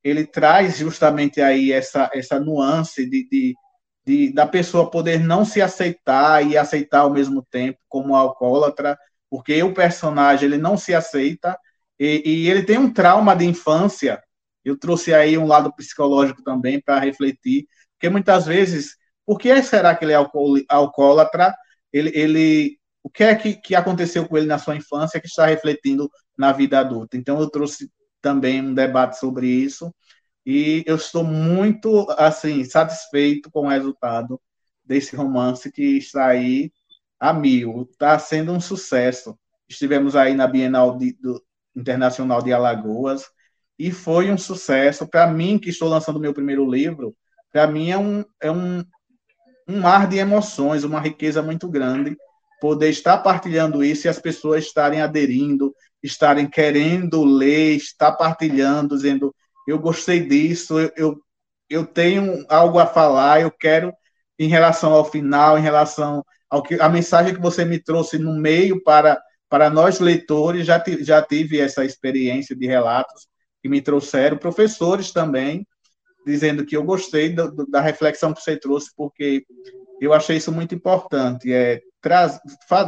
ele 0.04 0.26
traz 0.26 0.76
justamente 0.76 1.40
aí 1.40 1.72
essa, 1.72 2.10
essa 2.12 2.38
nuance 2.38 3.08
de, 3.08 3.26
de, 3.30 3.54
de, 4.04 4.32
da 4.32 4.46
pessoa 4.46 4.90
poder 4.90 5.20
não 5.20 5.44
se 5.44 5.62
aceitar 5.62 6.46
e 6.46 6.56
aceitar 6.56 7.00
ao 7.00 7.10
mesmo 7.10 7.42
tempo 7.50 7.78
como 7.88 8.16
alcoólatra, 8.16 8.98
porque 9.30 9.62
o 9.62 9.72
personagem 9.72 10.46
ele 10.46 10.58
não 10.58 10.76
se 10.76 10.94
aceita 10.94 11.58
e, 11.98 12.22
e 12.24 12.50
ele 12.50 12.64
tem 12.64 12.78
um 12.78 12.92
trauma 12.92 13.34
de 13.34 13.44
infância. 13.44 14.22
Eu 14.64 14.78
trouxe 14.78 15.14
aí 15.14 15.38
um 15.38 15.46
lado 15.46 15.72
psicológico 15.74 16.42
também 16.42 16.80
para 16.80 16.98
refletir, 16.98 17.66
porque 17.94 18.08
muitas 18.08 18.46
vezes, 18.46 18.96
por 19.24 19.38
que 19.38 19.62
será 19.62 19.94
que 19.94 20.04
ele 20.04 20.12
é 20.12 20.18
alcoólatra? 20.68 21.54
Ele, 21.92 22.10
ele, 22.14 22.78
o 23.02 23.10
que 23.10 23.24
é 23.24 23.34
que, 23.34 23.54
que 23.54 23.74
aconteceu 23.74 24.26
com 24.28 24.36
ele 24.36 24.46
na 24.46 24.58
sua 24.58 24.76
infância 24.76 25.20
que 25.20 25.26
está 25.26 25.46
refletindo 25.46 26.10
na 26.36 26.52
vida 26.52 26.80
adulta? 26.80 27.16
Então, 27.16 27.40
eu 27.40 27.48
trouxe 27.50 27.90
também 28.20 28.60
um 28.60 28.74
debate 28.74 29.18
sobre 29.18 29.46
isso 29.46 29.92
e 30.44 30.82
eu 30.86 30.96
estou 30.96 31.24
muito 31.24 32.06
assim 32.18 32.64
satisfeito 32.64 33.50
com 33.50 33.66
o 33.66 33.68
resultado 33.68 34.40
desse 34.84 35.14
romance 35.14 35.70
que 35.70 35.98
está 35.98 36.26
aí 36.26 36.72
a 37.18 37.32
mil. 37.32 37.88
Está 37.90 38.18
sendo 38.18 38.52
um 38.52 38.60
sucesso. 38.60 39.38
Estivemos 39.68 40.16
aí 40.16 40.34
na 40.34 40.46
Bienal 40.46 40.98
de, 40.98 41.12
do, 41.12 41.42
Internacional 41.74 42.42
de 42.42 42.52
Alagoas 42.52 43.24
e 43.78 43.90
foi 43.90 44.30
um 44.30 44.38
sucesso. 44.38 45.06
Para 45.06 45.26
mim, 45.26 45.58
que 45.58 45.70
estou 45.70 45.88
lançando 45.88 46.20
meu 46.20 46.34
primeiro 46.34 46.68
livro, 46.68 47.16
para 47.50 47.66
mim 47.66 47.90
é 47.90 47.98
um, 47.98 48.24
é 48.40 48.50
um, 48.50 48.84
um 49.68 49.80
mar 49.80 50.08
de 50.08 50.18
emoções, 50.18 50.84
uma 50.84 51.00
riqueza 51.00 51.42
muito 51.42 51.68
grande 51.68 52.16
poder 52.60 52.90
estar 52.90 53.18
partilhando 53.18 53.82
isso 53.82 54.06
e 54.06 54.08
as 54.08 54.20
pessoas 54.20 54.64
estarem 54.64 55.02
aderindo, 55.02 55.74
estarem 56.00 56.48
querendo 56.48 57.24
ler, 57.24 57.74
estar 57.74 58.12
partilhando, 58.12 58.94
dizendo 58.94 59.34
eu 59.66 59.78
gostei 59.78 60.20
disso, 60.20 60.78
eu, 60.78 60.92
eu, 60.96 61.22
eu 61.68 61.86
tenho 61.86 62.44
algo 62.48 62.78
a 62.78 62.86
falar, 62.86 63.40
eu 63.40 63.50
quero 63.50 63.92
em 64.38 64.48
relação 64.48 64.92
ao 64.92 65.04
final, 65.04 65.58
em 65.58 65.62
relação 65.62 66.24
ao 66.50 66.62
que 66.62 66.80
a 66.80 66.88
mensagem 66.88 67.34
que 67.34 67.40
você 67.40 67.64
me 67.64 67.78
trouxe 67.78 68.18
no 68.18 68.34
meio 68.34 68.82
para 68.82 69.20
para 69.48 69.68
nós 69.68 70.00
leitores 70.00 70.66
já 70.66 70.82
já 71.00 71.20
tive 71.20 71.60
essa 71.60 71.84
experiência 71.84 72.56
de 72.56 72.66
relatos 72.66 73.28
que 73.62 73.68
me 73.68 73.82
trouxeram 73.82 74.38
professores 74.38 75.12
também 75.12 75.66
dizendo 76.24 76.64
que 76.64 76.76
eu 76.76 76.84
gostei 76.84 77.30
do, 77.30 77.50
do, 77.50 77.66
da 77.66 77.80
reflexão 77.80 78.32
que 78.32 78.40
você 78.40 78.56
trouxe, 78.56 78.90
porque 78.96 79.44
eu 80.00 80.12
achei 80.12 80.36
isso 80.36 80.52
muito 80.52 80.74
importante, 80.74 81.52
é 81.52 81.80
tra 82.00 82.28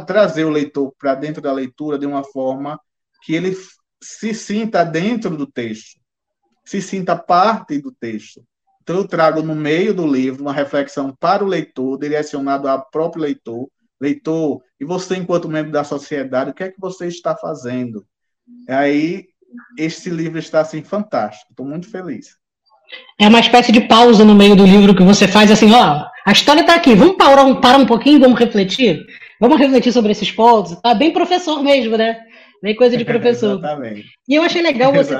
trazer 0.05 0.43
o 0.43 0.49
leitor 0.49 0.93
para 0.97 1.15
dentro 1.15 1.41
da 1.41 1.53
leitura 1.53 1.97
de 1.97 2.05
uma 2.05 2.23
forma 2.23 2.79
que 3.23 3.33
ele 3.33 3.55
se 4.01 4.33
sinta 4.33 4.83
dentro 4.83 5.37
do 5.37 5.47
texto, 5.47 5.99
se 6.65 6.81
sinta 6.81 7.15
parte 7.15 7.77
do 7.77 7.91
texto. 7.91 8.43
Então, 8.81 8.97
eu 8.97 9.07
trago 9.07 9.41
no 9.41 9.55
meio 9.55 9.93
do 9.93 10.05
livro 10.05 10.41
uma 10.41 10.53
reflexão 10.53 11.15
para 11.19 11.43
o 11.43 11.47
leitor, 11.47 11.97
direcionado 11.97 12.67
ao 12.67 12.85
próprio 12.89 13.23
leitor. 13.23 13.67
Leitor, 13.99 14.61
e 14.79 14.85
você, 14.85 15.15
enquanto 15.15 15.47
membro 15.47 15.71
da 15.71 15.83
sociedade, 15.83 16.51
o 16.51 16.53
que 16.53 16.63
é 16.63 16.71
que 16.71 16.79
você 16.79 17.07
está 17.07 17.35
fazendo? 17.35 18.05
Aí, 18.67 19.25
este 19.77 20.09
livro 20.09 20.37
está, 20.37 20.61
assim, 20.61 20.83
fantástico. 20.83 21.51
Estou 21.51 21.65
muito 21.65 21.89
feliz. 21.89 22.37
É 23.19 23.27
uma 23.27 23.39
espécie 23.39 23.71
de 23.71 23.81
pausa 23.81 24.23
no 24.23 24.35
meio 24.35 24.55
do 24.55 24.65
livro 24.65 24.95
que 24.95 25.03
você 25.03 25.27
faz 25.27 25.49
assim, 25.49 25.71
ó, 25.73 26.05
a 26.25 26.31
história 26.31 26.61
está 26.61 26.75
aqui, 26.75 26.93
vamos 26.93 27.17
parar 27.17 27.43
um, 27.43 27.59
parar 27.59 27.77
um 27.77 27.85
pouquinho, 27.85 28.19
vamos 28.19 28.39
refletir? 28.39 29.05
Vamos 29.39 29.57
refletir 29.57 29.91
sobre 29.91 30.11
esses 30.11 30.31
pontos? 30.31 30.79
Tá 30.81 30.93
bem 30.93 31.11
professor 31.11 31.63
mesmo, 31.63 31.97
né? 31.97 32.19
Bem 32.65 32.75
coisa 32.75 32.97
de 32.97 33.05
professor. 33.05 33.59
Exatamente. 33.59 34.07
E 34.27 34.33
eu 34.33 34.41
achei 34.41 34.59
legal 34.59 34.91
você 34.91 35.15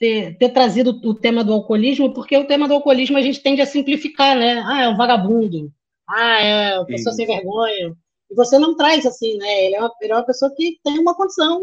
ter, 0.00 0.38
ter, 0.38 0.48
trazido 0.48 0.98
o 1.04 1.12
tema 1.12 1.44
do 1.44 1.52
alcoolismo, 1.52 2.14
porque 2.14 2.34
o 2.38 2.46
tema 2.46 2.66
do 2.66 2.72
alcoolismo 2.72 3.18
a 3.18 3.20
gente 3.20 3.42
tende 3.42 3.60
a 3.60 3.66
simplificar, 3.66 4.34
né? 4.34 4.64
Ah, 4.64 4.84
é 4.84 4.88
um 4.88 4.96
vagabundo. 4.96 5.70
Ah, 6.08 6.40
é 6.40 6.78
uma 6.78 6.86
pessoa 6.86 7.10
Isso. 7.10 7.16
sem 7.16 7.26
vergonha. 7.26 7.94
E 8.30 8.34
você 8.34 8.58
não 8.58 8.74
traz 8.74 9.04
assim, 9.04 9.36
né? 9.36 9.66
Ele 9.66 9.74
é, 9.74 9.80
uma, 9.80 9.92
ele 10.00 10.12
é 10.12 10.16
uma 10.16 10.24
pessoa 10.24 10.50
que 10.56 10.78
tem 10.82 10.98
uma 10.98 11.14
condição 11.14 11.60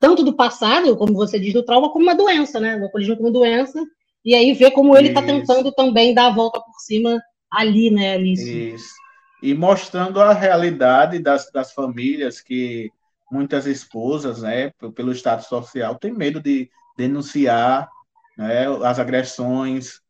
tanto 0.00 0.24
do 0.24 0.32
passado, 0.34 0.96
como 0.96 1.12
você 1.12 1.38
diz, 1.38 1.52
do 1.52 1.62
trauma, 1.62 1.92
como 1.92 2.06
uma 2.06 2.14
doença, 2.14 2.58
né? 2.58 2.78
O 2.78 2.84
alcoolismo 2.84 3.18
como 3.18 3.30
doença 3.30 3.84
e 4.24 4.34
aí 4.34 4.54
ver 4.54 4.70
como 4.70 4.96
ele 4.96 5.08
está 5.08 5.20
tentando 5.20 5.72
também 5.72 6.14
dar 6.14 6.28
a 6.28 6.34
volta 6.34 6.58
por 6.58 6.80
cima 6.80 7.20
ali, 7.52 7.90
né, 7.90 8.14
Alice? 8.14 8.72
Isso. 8.72 8.94
E 9.42 9.52
mostrando 9.52 10.22
a 10.22 10.32
realidade 10.32 11.18
das, 11.18 11.50
das 11.52 11.70
famílias 11.70 12.40
que 12.40 12.90
muitas 13.30 13.66
esposas, 13.66 14.42
né, 14.42 14.70
pelo 14.94 15.12
status 15.12 15.46
social, 15.46 15.96
têm 15.96 16.12
medo 16.12 16.40
de 16.40 16.70
denunciar 16.96 17.88
né, 18.36 18.66
as 18.84 18.98
agressões, 18.98 20.00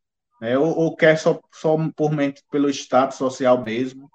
né, 0.41 0.57
ou, 0.57 0.75
ou 0.77 0.95
quer 0.95 1.17
só, 1.17 1.39
só 1.51 1.77
por, 1.95 2.11
pelo 2.51 2.69
status 2.69 3.17
social 3.17 3.63
mesmo, 3.63 4.09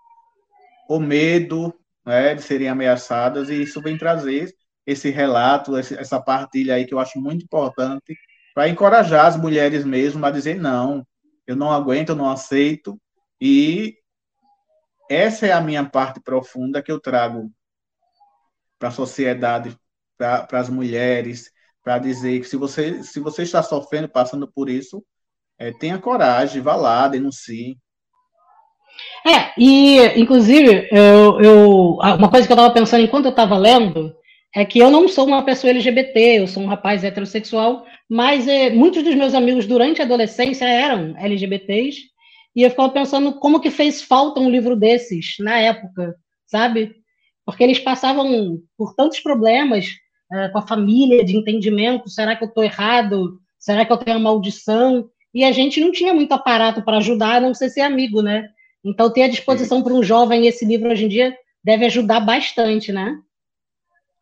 o 0.89 0.99
medo 0.99 1.75
né, 2.05 2.35
de 2.35 2.43
serem 2.43 2.69
ameaçadas, 2.69 3.49
e 3.49 3.63
isso 3.63 3.81
vem 3.81 3.97
trazer 3.97 4.55
esse 4.87 5.11
relato, 5.11 5.77
essa 5.77 6.21
partilha 6.21 6.75
aí 6.75 6.85
que 6.85 6.95
eu 6.95 6.99
acho 6.99 7.21
muito 7.21 7.45
importante 7.45 8.17
para 8.55 8.69
encorajar 8.69 9.27
as 9.27 9.37
mulheres 9.37 9.85
mesmo 9.85 10.25
a 10.27 10.31
dizer 10.31 10.57
não, 10.61 11.07
eu 11.47 11.57
não 11.57 11.71
aguento, 11.71 12.11
eu 12.11 12.17
não 12.17 12.31
aceito. 12.31 13.01
E 13.41 13.97
essa 15.09 15.47
é 15.47 15.53
a 15.53 15.61
minha 15.61 15.89
parte 15.89 16.21
profunda 16.21 16.83
que 16.83 16.93
eu 16.93 17.01
trago 17.01 17.51
para 18.81 18.89
a 18.89 18.93
sociedade, 18.93 19.77
para 20.17 20.59
as 20.59 20.71
mulheres, 20.71 21.53
para 21.85 21.99
dizer 21.99 22.41
que 22.41 22.49
se 22.49 22.57
você, 22.57 23.03
se 23.05 23.21
você 23.21 23.43
está 23.43 23.63
sofrendo, 23.63 24.09
passando 24.09 24.51
por 24.51 24.71
isso, 24.71 25.05
é, 25.59 25.71
tenha 25.71 25.99
coragem, 25.99 26.63
vá 26.63 26.75
lá, 26.75 27.07
denuncie. 27.07 27.77
É, 29.27 29.53
e 29.59 29.99
inclusive, 30.19 30.89
eu, 30.91 31.41
eu, 31.41 31.99
uma 32.01 32.31
coisa 32.31 32.47
que 32.47 32.53
eu 32.53 32.57
estava 32.57 32.73
pensando 32.73 33.05
enquanto 33.05 33.27
eu 33.27 33.31
estava 33.31 33.57
lendo 33.57 34.15
é 34.55 34.65
que 34.65 34.79
eu 34.79 34.91
não 34.91 35.07
sou 35.07 35.27
uma 35.27 35.45
pessoa 35.45 35.71
LGBT, 35.71 36.41
eu 36.41 36.47
sou 36.47 36.63
um 36.63 36.67
rapaz 36.67 37.05
heterossexual, 37.05 37.85
mas 38.09 38.49
é, 38.49 38.71
muitos 38.71 39.03
dos 39.03 39.15
meus 39.15 39.35
amigos 39.35 39.67
durante 39.67 40.01
a 40.01 40.05
adolescência 40.05 40.65
eram 40.65 41.15
LGBTs, 41.19 42.01
e 42.57 42.63
eu 42.63 42.71
ficava 42.71 42.89
pensando 42.89 43.35
como 43.35 43.61
que 43.61 43.71
fez 43.71 44.03
falta 44.03 44.41
um 44.41 44.51
livro 44.51 44.75
desses 44.75 45.37
na 45.39 45.59
época, 45.59 46.17
sabe? 46.47 47.00
Porque 47.51 47.65
eles 47.65 47.79
passavam 47.79 48.63
por 48.77 48.95
tantos 48.95 49.21
problemas 49.21 49.87
é, 50.33 50.49
com 50.49 50.59
a 50.59 50.67
família, 50.67 51.25
de 51.25 51.37
entendimento, 51.37 52.09
será 52.09 52.37
que 52.37 52.45
eu 52.45 52.49
estou 52.49 52.63
errado? 52.63 53.41
Será 53.59 53.85
que 53.85 53.93
eu 53.93 53.97
tenho 53.97 54.17
uma 54.19 54.31
maldição? 54.31 55.11
E 55.35 55.45
a 55.45 55.51
gente 55.51 55.81
não 55.81 55.91
tinha 55.91 56.15
muito 56.15 56.33
aparato 56.33 56.83
para 56.83 56.99
ajudar, 56.99 57.37
a 57.37 57.41
não 57.41 57.53
ser 57.53 57.69
ser 57.69 57.81
amigo, 57.81 58.23
né? 58.23 58.49
Então, 58.85 59.13
ter 59.13 59.23
à 59.23 59.29
disposição 59.29 59.83
para 59.83 59.93
um 59.93 60.03
jovem 60.03 60.47
esse 60.47 60.65
livro 60.65 60.91
hoje 60.91 61.05
em 61.05 61.09
dia 61.09 61.37
deve 61.63 61.85
ajudar 61.87 62.21
bastante, 62.21 62.93
né? 62.93 63.19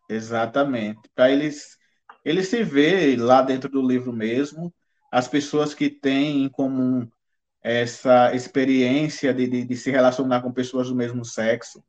Exatamente. 0.08 1.00
Para 1.14 1.30
eles, 1.30 1.76
ele 2.24 2.42
se 2.42 2.62
vê 2.62 3.14
lá 3.14 3.42
dentro 3.42 3.68
do 3.68 3.86
livro 3.86 4.12
mesmo, 4.12 4.72
as 5.12 5.28
pessoas 5.28 5.74
que 5.74 5.90
têm 5.90 6.44
em 6.44 6.48
comum 6.48 7.06
essa 7.62 8.34
experiência 8.34 9.34
de, 9.34 9.46
de, 9.46 9.64
de, 9.64 9.76
se 9.76 9.90
relacionar 9.90 10.40
com 10.40 10.50
pessoas 10.50 10.88
do 10.88 10.94
mesmo 10.94 11.24
sexo, 11.24 11.84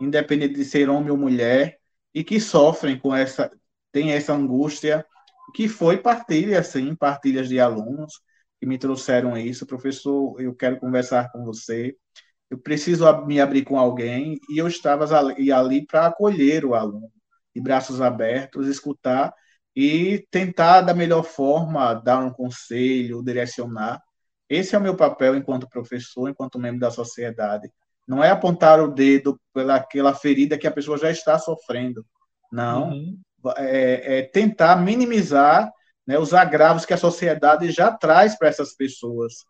independente 0.00 0.54
de 0.54 0.64
ser 0.64 0.88
homem 0.88 1.10
ou 1.10 1.16
mulher, 1.16 1.78
e 2.14 2.22
que 2.22 2.40
sofrem 2.40 2.98
com 2.98 3.14
essa, 3.14 3.50
tem 3.92 4.12
essa 4.12 4.32
angústia, 4.32 5.04
que 5.54 5.68
foi 5.68 5.98
partilha, 5.98 6.62
sim, 6.62 6.94
partilhas 6.94 7.48
de 7.48 7.60
alunos 7.60 8.20
que 8.60 8.66
me 8.66 8.78
trouxeram 8.78 9.36
isso. 9.36 9.66
Professor, 9.66 10.40
eu 10.40 10.54
quero 10.54 10.78
conversar 10.78 11.30
com 11.30 11.44
você, 11.44 11.96
eu 12.50 12.58
preciso 12.58 13.04
me 13.26 13.40
abrir 13.40 13.64
com 13.64 13.78
alguém, 13.78 14.38
e 14.50 14.58
eu 14.58 14.68
estava 14.68 15.04
ali, 15.16 15.50
ali 15.52 15.86
para 15.86 16.06
acolher 16.06 16.64
o 16.64 16.74
aluno 16.74 17.10
de 17.54 17.60
braços 17.60 18.00
abertos, 18.00 18.66
escutar 18.66 19.32
e 19.76 20.26
tentar, 20.30 20.82
da 20.82 20.94
melhor 20.94 21.24
forma, 21.24 21.94
dar 21.94 22.20
um 22.20 22.30
conselho, 22.32 23.22
direcionar. 23.22 24.02
Esse 24.48 24.74
é 24.74 24.78
o 24.78 24.82
meu 24.82 24.96
papel 24.96 25.36
enquanto 25.36 25.68
professor, 25.68 26.28
enquanto 26.28 26.58
membro 26.58 26.80
da 26.80 26.90
sociedade. 26.90 27.70
Não 28.06 28.22
é 28.22 28.30
apontar 28.30 28.80
o 28.80 28.88
dedo 28.88 29.40
pelaquela 29.52 30.14
ferida 30.14 30.58
que 30.58 30.66
a 30.66 30.72
pessoa 30.72 30.98
já 30.98 31.10
está 31.10 31.38
sofrendo. 31.38 32.04
Não. 32.52 32.90
Uhum. 32.90 33.20
É, 33.56 34.18
é, 34.18 34.22
tentar 34.22 34.76
minimizar 34.76 35.70
né, 36.06 36.18
os 36.18 36.32
agravos 36.32 36.84
que 36.84 36.94
a 36.94 36.98
sociedade 36.98 37.70
já 37.70 37.92
traz 37.92 38.36
para 38.36 38.48
essas 38.48 38.74
pessoas. 38.74 39.44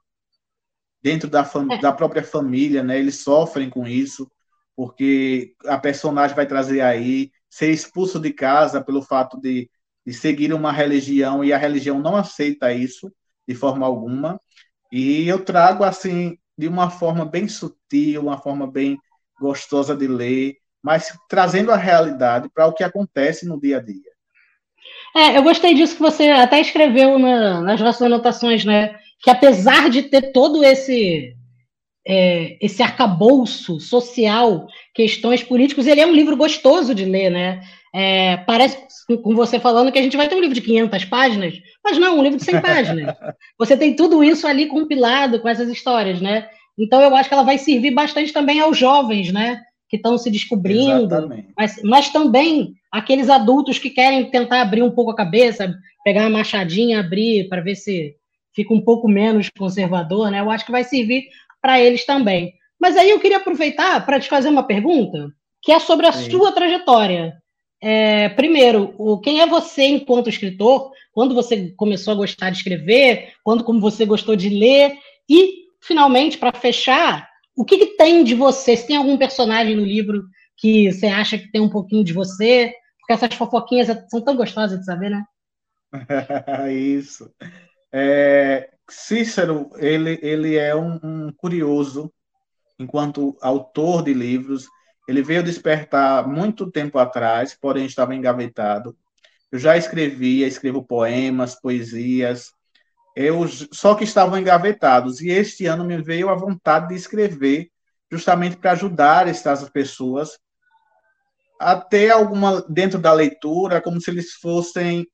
Dentro 1.02 1.28
da, 1.28 1.42
é. 1.42 1.78
da 1.80 1.92
própria 1.92 2.23
família, 2.23 2.82
né, 2.82 2.99
eles 2.99 3.23
sofrem 3.23 3.68
com 3.68 3.87
isso. 3.87 4.30
porque 4.76 5.54
a 5.66 5.78
personagem 5.78 6.34
vai 6.34 6.46
trazer 6.46 6.80
aí 6.80 7.30
ser 7.49 7.70
expulso 7.70 8.18
de 8.18 8.32
casa 8.32 8.82
pelo 8.82 9.02
fato 9.02 9.40
de, 9.40 9.70
de 10.04 10.12
seguir 10.12 10.52
uma 10.52 10.73
religião 10.73 11.44
e 11.44 11.52
a 11.52 11.58
religião 11.58 12.00
não 12.00 12.16
aceita 12.16 12.73
isso 12.73 13.12
de 13.46 13.54
forma 13.54 13.87
alguma. 13.87 14.40
E 14.90 15.28
eu 15.28 15.44
trago 15.44 15.84
assim 15.84 16.37
de 16.56 16.68
uma 16.68 16.90
forma 16.90 17.25
bem 17.25 17.49
sutil, 17.49 18.23
uma 18.23 18.38
forma 18.38 18.66
bem 18.66 18.99
gostosa 19.40 19.96
de 19.96 20.06
ler, 20.06 20.56
mas 20.82 21.16
trazendo 21.28 21.73
a 21.73 21.76
realidade 21.76 22.49
para 22.54 22.66
o 22.66 22.73
que 22.73 22.84
acontece 22.84 23.46
no 23.46 23.61
dia 23.61 23.78
a 23.78 23.82
dia. 23.82 24.14
É, 25.16 25.38
eu 25.38 25.42
gostei 25.42 25.75
disso 25.75 25.96
que 25.96 26.02
você 26.02 26.28
até 26.30 26.61
escreveu 26.61 27.18
na, 27.18 27.61
nas 27.61 27.80
nossas 27.80 28.02
anotações, 28.02 28.64
né? 28.64 28.99
Que 29.23 29.30
apesar 29.30 29.88
de 29.88 30.02
ter 30.02 30.32
todo 30.32 30.62
esse 30.62 31.34
é, 32.06 32.58
esse 32.61 32.82
arcabouço 32.82 33.80
social, 33.80 34.66
questões 34.94 35.42
políticas, 35.42 35.87
ele 35.87 36.00
é 36.00 36.06
um 36.06 36.14
livro 36.14 36.37
gostoso 36.37 36.94
de 36.94 37.04
ler, 37.04 37.30
né? 37.30 37.62
É, 37.94 38.37
parece 38.38 38.76
com 39.23 39.34
você 39.34 39.58
falando 39.58 39.90
que 39.90 39.99
a 39.99 40.02
gente 40.02 40.16
vai 40.16 40.28
ter 40.28 40.34
um 40.34 40.40
livro 40.40 40.54
de 40.54 40.61
500 40.61 41.04
páginas, 41.06 41.54
mas 41.84 41.98
não, 41.98 42.18
um 42.18 42.22
livro 42.22 42.38
de 42.38 42.44
100 42.44 42.62
páginas. 42.62 43.14
Você 43.58 43.76
tem 43.76 43.94
tudo 43.94 44.24
isso 44.24 44.46
ali 44.46 44.66
compilado 44.66 45.38
com 45.40 45.48
essas 45.48 45.68
histórias, 45.68 46.20
né? 46.20 46.48
Então 46.78 47.00
eu 47.02 47.14
acho 47.14 47.28
que 47.28 47.34
ela 47.34 47.44
vai 47.44 47.58
servir 47.58 47.90
bastante 47.90 48.32
também 48.32 48.58
aos 48.58 48.78
jovens, 48.78 49.30
né? 49.30 49.60
Que 49.88 49.96
estão 49.96 50.16
se 50.16 50.30
descobrindo, 50.30 51.28
mas, 51.56 51.80
mas 51.84 52.08
também 52.08 52.72
aqueles 52.90 53.28
adultos 53.28 53.78
que 53.78 53.90
querem 53.90 54.30
tentar 54.30 54.62
abrir 54.62 54.82
um 54.82 54.90
pouco 54.90 55.10
a 55.10 55.16
cabeça, 55.16 55.72
pegar 56.02 56.22
uma 56.22 56.38
machadinha, 56.38 57.00
abrir 57.00 57.48
para 57.48 57.60
ver 57.60 57.74
se 57.74 58.16
fica 58.54 58.72
um 58.72 58.80
pouco 58.80 59.06
menos 59.06 59.50
conservador, 59.56 60.30
né? 60.30 60.40
Eu 60.40 60.50
acho 60.50 60.64
que 60.64 60.72
vai 60.72 60.84
servir 60.84 61.24
para 61.60 61.80
eles 61.80 62.06
também. 62.06 62.54
Mas 62.80 62.96
aí 62.96 63.10
eu 63.10 63.20
queria 63.20 63.36
aproveitar 63.36 64.04
para 64.04 64.18
te 64.18 64.28
fazer 64.28 64.48
uma 64.48 64.62
pergunta, 64.62 65.28
que 65.62 65.72
é 65.72 65.78
sobre 65.78 66.06
a 66.06 66.12
Sim. 66.12 66.30
sua 66.30 66.52
trajetória. 66.52 67.34
É, 67.86 68.30
primeiro, 68.30 68.94
o, 68.96 69.18
quem 69.18 69.42
é 69.42 69.46
você 69.46 69.82
enquanto 69.82 70.30
escritor? 70.30 70.90
Quando 71.12 71.34
você 71.34 71.70
começou 71.76 72.14
a 72.14 72.16
gostar 72.16 72.48
de 72.48 72.56
escrever? 72.56 73.34
Quando 73.44 73.62
como 73.62 73.78
você 73.78 74.06
gostou 74.06 74.34
de 74.34 74.48
ler? 74.48 74.94
E, 75.28 75.66
finalmente, 75.82 76.38
para 76.38 76.58
fechar, 76.58 77.28
o 77.54 77.62
que, 77.62 77.76
que, 77.76 77.86
tem 77.98 78.24
de 78.24 78.34
você? 78.34 78.74
Se 78.74 78.86
tem 78.86 78.96
algum 78.96 79.18
personagem 79.18 79.76
no 79.76 79.84
livro 79.84 80.24
que 80.56 80.90
você 80.90 81.08
acha 81.08 81.36
que 81.36 81.52
tem 81.52 81.60
um 81.60 81.68
pouquinho 81.68 82.02
de 82.02 82.14
você? 82.14 82.72
Porque 82.98 83.12
essas 83.12 83.34
fofoquinhas 83.34 83.88
são 84.08 84.22
tão 84.22 84.34
gostosas 84.34 84.78
de 84.78 84.86
saber, 84.86 85.10
né? 85.10 85.22
Isso. 86.72 87.30
É, 87.92 88.70
Cícero, 88.88 89.68
ele, 89.76 90.18
ele 90.22 90.56
é 90.56 90.74
um, 90.74 90.98
um, 91.04 91.32
curioso, 91.36 92.10
enquanto 92.78 93.36
autor 93.42 94.02
de 94.02 94.14
livros. 94.14 94.68
Ele 95.06 95.23
veio 95.23 95.42
despertar 95.42 96.26
muito 96.26 96.70
tempo 96.70 96.99
atrás, 96.99 97.54
porém 97.54 97.87
estava 97.87 98.14
engavetado. 98.14 98.96
Eu 99.52 99.58
já 99.58 99.76
escrevia, 99.76 100.46
escrevo 100.46 100.82
poemas, 100.82 101.61
poesias, 101.61 102.52
eu 103.14 103.46
só 103.49 103.94
que 103.94 104.04
estavam 104.04 104.38
engavetados. 104.38 105.20
E 105.20 105.30
este 105.30 105.66
ano 105.66 105.84
me 105.84 106.02
veio 106.02 106.28
a 106.28 106.34
vontade 106.34 106.88
de 106.88 106.94
escrever, 106.94 107.70
justamente 108.11 108.56
para 108.56 108.73
ajudar 108.73 109.28
essas 109.28 109.68
pessoas 109.70 110.38
a 111.61 111.76
ter 111.76 112.11
alguma 112.11 112.62
dentro 112.68 112.99
da 112.99 113.12
leitura, 113.12 113.80
como 113.80 114.00
se 114.00 114.11
eles 114.11 114.32
fossem 114.34 115.06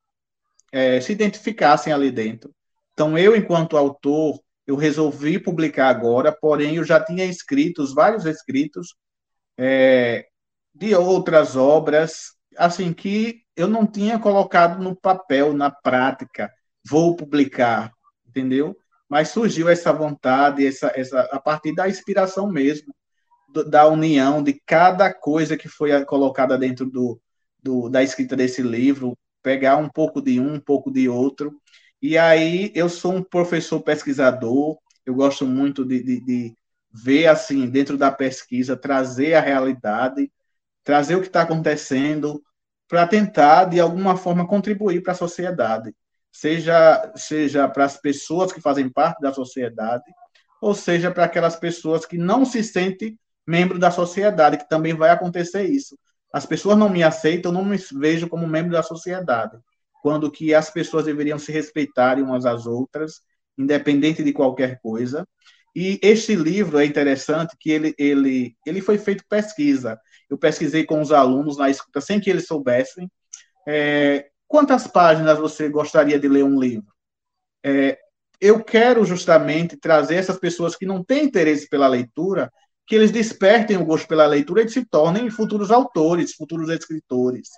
é, 0.73 1.01
se 1.01 1.13
identificassem 1.13 1.93
ali 1.93 2.11
dentro. 2.11 2.55
Então, 2.93 3.17
eu, 3.19 3.37
enquanto 3.37 3.77
autor, 3.77 4.41
eu 4.67 4.77
resolvi 4.77 5.39
publicar 5.39 5.89
agora, 5.89 6.33
porém, 6.33 6.77
eu 6.77 6.85
já 6.85 7.03
tinha 7.03 7.25
escritos, 7.25 7.95
vários 7.95 8.25
escritos, 8.25 8.95
é, 9.59 10.27
de 10.75 10.95
outras 10.95 11.57
obras, 11.57 12.35
assim, 12.57 12.93
que 12.93 13.43
eu 13.57 13.69
não 13.69 13.87
tinha 13.87 14.19
colocado 14.19 14.83
no 14.83 14.97
papel, 14.97 15.53
na 15.53 15.71
prática, 15.71 16.51
vou 16.89 17.15
publicar, 17.15 17.93
entendeu? 18.27 18.77
Mas 19.09 19.29
surgiu 19.29 19.69
essa 19.69 19.93
vontade, 19.93 20.67
essa, 20.67 20.93
essa, 20.95 21.21
a 21.33 21.41
partir 21.41 21.75
da 21.75 21.89
inspiração 21.89 22.51
mesmo, 22.51 22.95
do, 23.53 23.69
da 23.69 23.87
união 23.87 24.43
de 24.43 24.55
cada 24.67 25.13
coisa 25.13 25.57
que 25.57 25.69
foi 25.69 26.05
colocada 26.05 26.57
dentro 26.57 26.87
do, 26.87 27.21
do, 27.63 27.89
da 27.89 28.03
escrita 28.03 28.37
desse 28.37 28.63
livro, 28.63 29.19
pegar 29.43 29.77
um 29.77 29.89
pouco 29.89 30.21
de 30.21 30.41
um, 30.41 30.55
um 30.55 30.61
pouco 30.61 30.91
de 30.91 31.09
outro, 31.09 31.61
e 32.01 32.17
aí 32.17 32.73
eu 32.75 32.89
sou 32.89 33.13
um 33.13 33.23
professor 33.23 33.81
pesquisador, 33.83 34.79
eu 35.05 35.15
gosto 35.15 35.47
muito 35.47 35.85
de, 35.85 36.03
de, 36.03 36.21
de 36.25 36.55
ver 36.93 37.27
assim 37.27 37.69
dentro 37.69 37.97
da 37.97 38.11
pesquisa, 38.11 38.77
trazer 38.77 39.35
a 39.35 39.41
realidade, 39.41 40.31
trazer 40.85 41.17
o 41.17 41.21
que 41.21 41.27
está 41.27 41.43
acontecendo, 41.43 42.43
para 42.89 43.07
tentar 43.07 43.67
de 43.67 43.79
alguma 43.79 44.17
forma 44.17 44.47
contribuir 44.47 45.03
para 45.03 45.13
a 45.13 45.17
sociedade, 45.17 45.95
seja 46.33 47.13
seja 47.15 47.69
para 47.69 47.85
as 47.85 47.97
pessoas 47.97 48.53
que 48.53 48.61
fazem 48.61 48.89
parte 48.89 49.21
da 49.21 49.33
sociedade, 49.33 50.05
ou 50.61 50.75
seja 50.75 51.11
para 51.11 51.25
aquelas 51.25 51.57
pessoas 51.57 52.05
que 52.05 52.19
não 52.19 52.45
se 52.45 52.63
sentem 52.65 53.19
membro 53.47 53.79
da 53.79 53.91
sociedade, 53.91 54.59
que 54.59 54.69
também 54.69 54.95
vai 54.95 55.11
acontecer 55.11 55.65
isso. 55.65 55.97
As 56.33 56.47
pessoas 56.47 56.77
não 56.77 56.89
me 56.89 57.03
aceitam, 57.03 57.53
não 57.53 57.65
me 57.65 57.77
vejo 57.93 58.29
como 58.29 58.47
membro 58.47 58.73
da 58.73 58.83
sociedade 58.83 59.59
quando 60.03 60.31
que 60.31 60.55
as 60.55 60.71
pessoas 60.71 61.05
deveriam 61.05 61.39
se 61.39 61.53
respeitarem 61.53 62.25
umas 62.25 62.47
às 62.47 62.67
outras, 62.67 63.21
independente 63.57 64.23
de 64.23 64.33
qualquer 64.33 64.81
coisa. 64.81 65.27
E 65.75 65.99
este 66.03 66.35
livro 66.35 66.79
é 66.79 66.85
interessante 66.85 67.57
que 67.59 67.71
ele, 67.71 67.95
ele, 67.99 68.57
ele 68.67 68.81
foi 68.81 68.99
feito 68.99 69.25
pesquisa. 69.29 69.99
Eu 70.29 70.37
pesquisei 70.37 70.85
com 70.85 71.01
os 71.01 71.13
alunos 71.13 71.57
na 71.57 71.71
escuta 71.71 72.01
sem 72.01 72.21
que 72.21 72.29
eles 72.29 72.47
soubessem. 72.47 73.11
É, 73.67 74.29
quantas 74.49 74.87
páginas 74.87 75.39
você 75.39 75.69
gostaria 75.69 76.19
de 76.19 76.29
ler 76.29 76.45
um 76.45 76.59
livro? 76.59 76.93
É, 77.65 77.99
eu 78.41 78.65
quero 78.65 79.05
justamente 79.05 79.77
trazer 79.77 80.17
essas 80.17 80.39
pessoas 80.39 80.75
que 80.75 80.87
não 80.87 81.05
têm 81.05 81.25
interesse 81.25 81.69
pela 81.69 81.87
leitura, 81.87 82.51
que 82.87 82.95
eles 82.95 83.11
despertem 83.11 83.77
o 83.77 83.85
gosto 83.85 84.09
pela 84.09 84.27
leitura 84.27 84.63
e 84.63 84.69
se 84.69 84.85
tornem 84.85 85.31
futuros 85.31 85.71
autores, 85.71 86.35
futuros 86.35 86.71
escritores. 86.71 87.51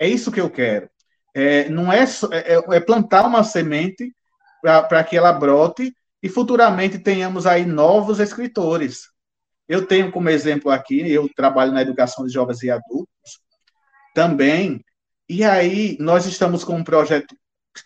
É 0.00 0.08
isso 0.08 0.30
que 0.30 0.40
eu 0.40 0.48
quero. 0.48 0.88
É, 1.34 1.68
não 1.68 1.92
é, 1.92 2.04
é, 2.32 2.76
é, 2.76 2.80
plantar 2.80 3.26
uma 3.26 3.44
semente 3.44 4.14
para 4.62 5.04
que 5.04 5.16
ela 5.16 5.32
brote 5.32 5.92
e 6.22 6.28
futuramente 6.28 6.98
tenhamos 6.98 7.46
aí 7.46 7.64
novos 7.64 8.20
escritores. 8.20 9.08
Eu 9.68 9.86
tenho 9.86 10.10
como 10.10 10.30
exemplo 10.30 10.70
aqui, 10.70 11.10
eu 11.10 11.28
trabalho 11.34 11.72
na 11.72 11.82
educação 11.82 12.24
de 12.24 12.32
jovens 12.32 12.62
e 12.62 12.70
adultos 12.70 13.40
também, 14.14 14.84
e 15.28 15.44
aí 15.44 15.96
nós 16.00 16.26
estamos 16.26 16.64
com 16.64 16.74
um 16.74 16.84
projeto 16.84 17.36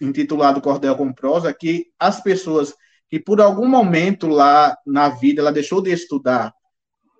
intitulado 0.00 0.60
Cordel 0.60 0.96
com 0.96 1.12
Prosa, 1.12 1.52
que 1.52 1.86
as 1.98 2.20
pessoas 2.20 2.74
que 3.10 3.20
por 3.20 3.40
algum 3.40 3.68
momento 3.68 4.26
lá 4.26 4.74
na 4.86 5.10
vida 5.10 5.42
ela 5.42 5.52
deixou 5.52 5.82
de 5.82 5.90
estudar, 5.90 6.54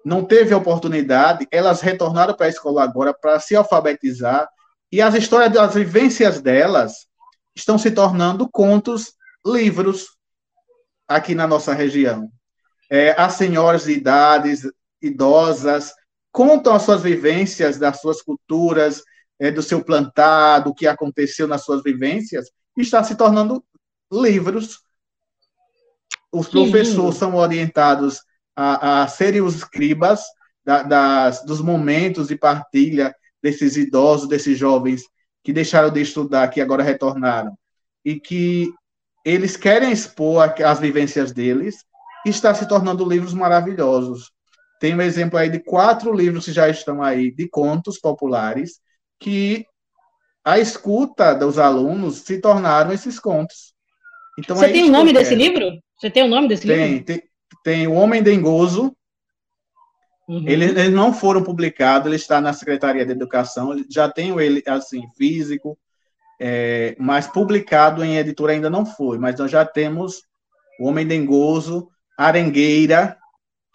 não 0.04 0.24
teve 0.24 0.54
oportunidade, 0.54 1.46
elas 1.50 1.80
retornaram 1.80 2.34
para 2.34 2.46
a 2.46 2.48
escola 2.48 2.82
agora 2.82 3.12
para 3.12 3.38
se 3.38 3.54
alfabetizar 3.54 4.48
e 4.90 5.02
as 5.02 5.14
histórias 5.14 5.52
das 5.52 5.74
vivências 5.74 6.40
delas 6.40 7.06
estão 7.54 7.76
se 7.76 7.90
tornando 7.90 8.48
contos, 8.50 9.12
livros, 9.44 10.16
aqui 11.06 11.34
na 11.34 11.46
nossa 11.46 11.72
região. 11.72 12.30
É, 12.90 13.10
as 13.20 13.34
senhoras 13.34 13.84
de 13.84 13.92
idades, 13.92 14.62
idosas, 15.00 15.92
contam 16.30 16.74
as 16.74 16.82
suas 16.82 17.02
vivências, 17.02 17.78
das 17.78 18.00
suas 18.00 18.22
culturas, 18.22 19.02
é, 19.38 19.50
do 19.50 19.62
seu 19.62 19.84
plantado, 19.84 20.70
o 20.70 20.74
que 20.74 20.86
aconteceu 20.86 21.48
nas 21.48 21.64
suas 21.64 21.82
vivências, 21.82 22.50
e 22.76 22.82
está 22.82 23.02
se 23.02 23.16
tornando 23.16 23.64
livros. 24.10 24.80
Os 26.30 26.48
professores 26.48 27.16
são 27.16 27.34
orientados 27.34 28.20
a, 28.56 29.02
a 29.02 29.08
serem 29.08 29.42
os 29.42 29.56
escribas 29.56 30.22
da, 30.64 30.82
das, 30.82 31.44
dos 31.44 31.60
momentos 31.60 32.28
de 32.28 32.36
partilha 32.36 33.14
desses 33.42 33.76
idosos, 33.76 34.28
desses 34.28 34.56
jovens 34.56 35.02
que 35.42 35.52
deixaram 35.52 35.90
de 35.90 36.00
estudar, 36.00 36.48
que 36.48 36.60
agora 36.60 36.82
retornaram, 36.82 37.56
e 38.04 38.20
que 38.20 38.72
eles 39.24 39.56
querem 39.56 39.92
expor 39.92 40.54
as 40.64 40.80
vivências 40.80 41.32
deles, 41.32 41.84
e 42.24 42.30
está 42.30 42.54
se 42.54 42.66
tornando 42.68 43.08
livros 43.08 43.34
maravilhosos. 43.34 44.30
Tem 44.80 44.94
um 44.94 45.00
exemplo 45.00 45.38
aí 45.38 45.48
de 45.48 45.60
quatro 45.60 46.12
livros 46.12 46.44
que 46.44 46.52
já 46.52 46.68
estão 46.68 47.02
aí, 47.02 47.30
de 47.30 47.48
contos 47.48 47.98
populares, 47.98 48.80
que 49.18 49.64
a 50.44 50.58
escuta 50.58 51.34
dos 51.34 51.58
alunos 51.58 52.18
se 52.18 52.40
tornaram 52.40 52.92
esses 52.92 53.18
contos. 53.18 53.74
Então, 54.38 54.56
Você 54.56 54.66
é 54.66 54.72
tem 54.72 54.84
o 54.84 54.90
nome 54.90 55.12
desse 55.12 55.34
livro? 55.34 55.70
Você 55.98 56.10
tem 56.10 56.24
o 56.24 56.28
nome 56.28 56.48
desse 56.48 56.66
tem, 56.66 56.92
livro? 56.94 57.04
Tem, 57.04 57.22
tem 57.62 57.86
O 57.86 57.92
Homem 57.92 58.22
Dengoso, 58.22 58.94
Uhum. 60.28 60.48
Eles, 60.48 60.70
eles, 60.70 60.92
não 60.92 61.12
foram 61.12 61.42
publicados, 61.42 62.06
ele 62.06 62.16
está 62.16 62.40
na 62.40 62.52
Secretaria 62.52 63.04
de 63.04 63.12
Educação, 63.12 63.74
já 63.90 64.08
tenho 64.08 64.40
ele 64.40 64.62
assim 64.66 65.02
físico, 65.16 65.76
é, 66.44 66.96
mas 66.98 67.28
publicado 67.28 68.04
em 68.04 68.16
editora 68.16 68.52
ainda 68.52 68.68
não 68.68 68.84
foi. 68.84 69.16
Mas 69.16 69.38
nós 69.38 69.48
já 69.48 69.64
temos 69.64 70.24
o 70.80 70.88
Homem 70.88 71.06
Dengoso, 71.06 71.88
Arengueira, 72.18 73.16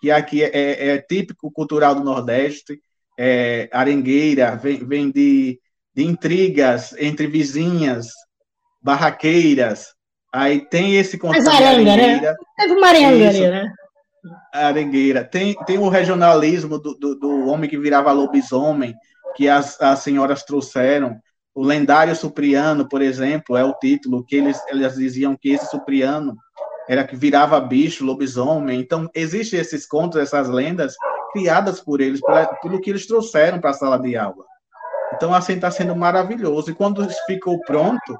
que 0.01 0.11
aqui 0.11 0.43
é, 0.43 0.49
é, 0.53 0.89
é 0.89 0.97
típico 0.97 1.49
cultural 1.49 1.95
do 1.95 2.03
Nordeste, 2.03 2.77
é, 3.17 3.69
arengueira, 3.71 4.57
vem, 4.57 4.85
vem 4.85 5.09
de, 5.09 5.59
de 5.95 6.03
intrigas 6.03 6.93
entre 6.99 7.25
vizinhas, 7.25 8.09
barraqueiras, 8.81 9.93
aí 10.31 10.59
tem 10.59 10.97
esse 10.97 11.17
contato 11.17 11.45
Mas 11.45 11.47
aranga, 11.47 11.95
né? 11.95 12.35
Teve 12.57 12.73
uma 12.73 12.87
arenga 12.87 13.29
ali, 13.29 13.47
né? 13.47 13.71
Arengueira. 14.53 15.23
Tem, 15.23 15.55
tem 15.65 15.77
o 15.77 15.87
regionalismo 15.87 16.77
do, 16.77 16.93
do, 16.95 17.15
do 17.15 17.47
homem 17.47 17.69
que 17.69 17.77
virava 17.77 18.11
lobisomem, 18.11 18.93
que 19.37 19.47
as, 19.47 19.79
as 19.81 19.99
senhoras 19.99 20.43
trouxeram. 20.43 21.17
O 21.57 21.63
lendário 21.63 22.15
Supriano, 22.15 22.87
por 22.87 23.01
exemplo, 23.01 23.57
é 23.57 23.63
o 23.65 23.73
título 23.73 24.23
que 24.23 24.35
eles, 24.35 24.63
eles 24.67 24.93
diziam 24.93 25.35
que 25.35 25.49
esse 25.49 25.65
Supriano 25.65 26.37
era 26.87 27.03
que 27.03 27.15
virava 27.15 27.59
bicho, 27.59 28.05
lobisomem. 28.05 28.79
Então, 28.79 29.09
existem 29.11 29.59
esses 29.59 29.83
contos, 29.87 30.21
essas 30.21 30.47
lendas 30.47 30.93
criadas 31.33 31.81
por 31.81 31.99
eles, 31.99 32.21
pelo 32.61 32.79
que 32.79 32.91
eles 32.91 33.07
trouxeram 33.07 33.59
para 33.59 33.71
a 33.71 33.73
sala 33.73 33.97
de 33.97 34.15
aula. 34.15 34.45
Então, 35.15 35.33
assim, 35.33 35.53
está 35.53 35.71
sendo 35.71 35.95
maravilhoso. 35.95 36.69
E 36.69 36.75
quando 36.75 37.09
ficou 37.25 37.59
pronto, 37.61 38.15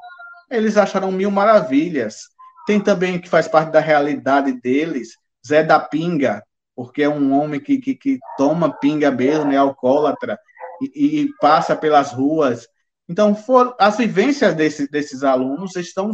eles 0.49 0.75
acharam 0.75 1.11
mil 1.11 1.29
maravilhas. 1.29 2.29
Tem 2.65 2.79
também 2.79 3.21
que 3.21 3.29
faz 3.29 3.47
parte 3.47 3.71
da 3.71 3.79
realidade 3.79 4.51
deles, 4.51 5.09
Zé 5.47 5.61
da 5.61 5.79
Pinga, 5.79 6.41
porque 6.75 7.03
é 7.03 7.09
um 7.09 7.39
homem 7.39 7.59
que, 7.59 7.77
que, 7.77 7.93
que 7.93 8.17
toma 8.35 8.75
pinga 8.79 9.11
mesmo, 9.11 9.51
é 9.51 9.57
alcoólatra, 9.57 10.39
e, 10.81 11.21
e, 11.21 11.29
passa 11.39 11.75
pelas 11.75 12.13
ruas. 12.13 12.67
Então, 13.09 13.35
for, 13.35 13.75
as 13.79 13.97
vivências 13.97 14.53
desse, 14.53 14.89
desses 14.89 15.23
alunos 15.23 15.75
estão 15.75 16.11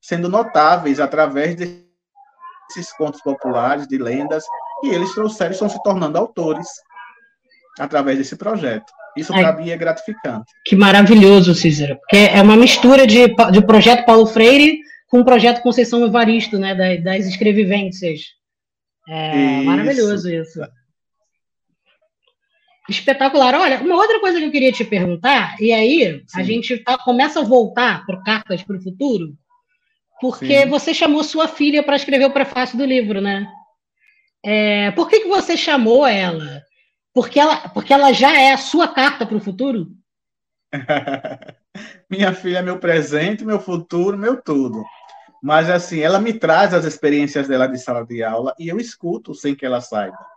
sendo 0.00 0.28
notáveis 0.28 0.98
através 0.98 1.54
desses 1.54 2.92
contos 2.96 3.20
populares, 3.20 3.86
de 3.86 3.98
lendas, 3.98 4.44
e 4.82 4.88
eles 4.88 5.12
trouxeram, 5.14 5.52
estão 5.52 5.68
se 5.68 5.82
tornando 5.82 6.18
autores 6.18 6.66
através 7.78 8.18
desse 8.18 8.36
projeto. 8.36 8.90
Isso 9.16 9.32
para 9.32 9.52
mim 9.52 9.70
é 9.70 9.76
gratificante. 9.76 10.50
Que 10.64 10.74
maravilhoso, 10.74 11.54
Cícero, 11.54 11.96
porque 11.98 12.16
é 12.16 12.40
uma 12.40 12.56
mistura 12.56 13.06
de, 13.06 13.28
de 13.28 13.66
projeto 13.66 14.06
Paulo 14.06 14.26
Freire 14.26 14.78
com 15.08 15.20
o 15.20 15.24
projeto 15.24 15.62
Conceição 15.62 16.04
Evaristo, 16.04 16.58
né, 16.58 16.74
das, 16.74 17.04
das 17.04 17.26
escrevivências. 17.26 18.22
É 19.06 19.58
isso. 19.58 19.66
maravilhoso 19.66 20.30
isso. 20.30 20.60
Espetacular. 22.92 23.54
Olha, 23.54 23.80
uma 23.80 23.96
outra 23.96 24.20
coisa 24.20 24.38
que 24.38 24.44
eu 24.44 24.50
queria 24.50 24.72
te 24.72 24.84
perguntar, 24.84 25.56
e 25.60 25.72
aí 25.72 26.22
Sim. 26.26 26.40
a 26.40 26.42
gente 26.42 26.78
tá, 26.78 26.98
começa 26.98 27.40
a 27.40 27.44
voltar 27.44 28.04
para 28.06 28.22
Cartas 28.22 28.62
para 28.62 28.76
o 28.76 28.82
Futuro, 28.82 29.34
porque 30.20 30.62
Sim. 30.62 30.68
você 30.68 30.94
chamou 30.94 31.24
sua 31.24 31.48
filha 31.48 31.82
para 31.82 31.96
escrever 31.96 32.26
o 32.26 32.32
prefácio 32.32 32.78
do 32.78 32.84
livro, 32.84 33.20
né? 33.20 33.46
É, 34.44 34.90
por 34.92 35.08
que, 35.08 35.20
que 35.20 35.28
você 35.28 35.56
chamou 35.56 36.06
ela? 36.06 36.62
Porque 37.14 37.38
ela, 37.38 37.68
porque 37.68 37.92
ela 37.92 38.12
já 38.12 38.38
é 38.40 38.52
a 38.52 38.58
sua 38.58 38.88
carta 38.88 39.24
para 39.26 39.36
o 39.36 39.40
futuro? 39.40 39.88
Minha 42.10 42.32
filha 42.32 42.58
é 42.58 42.62
meu 42.62 42.78
presente, 42.78 43.44
meu 43.44 43.60
futuro, 43.60 44.18
meu 44.18 44.40
tudo. 44.40 44.82
Mas, 45.42 45.68
assim, 45.68 46.00
ela 46.00 46.20
me 46.20 46.32
traz 46.32 46.72
as 46.72 46.84
experiências 46.84 47.48
dela 47.48 47.66
de 47.66 47.78
sala 47.78 48.04
de 48.04 48.22
aula 48.22 48.54
e 48.58 48.68
eu 48.68 48.78
escuto 48.78 49.34
sem 49.34 49.54
que 49.54 49.66
ela 49.66 49.80
saiba. 49.80 50.31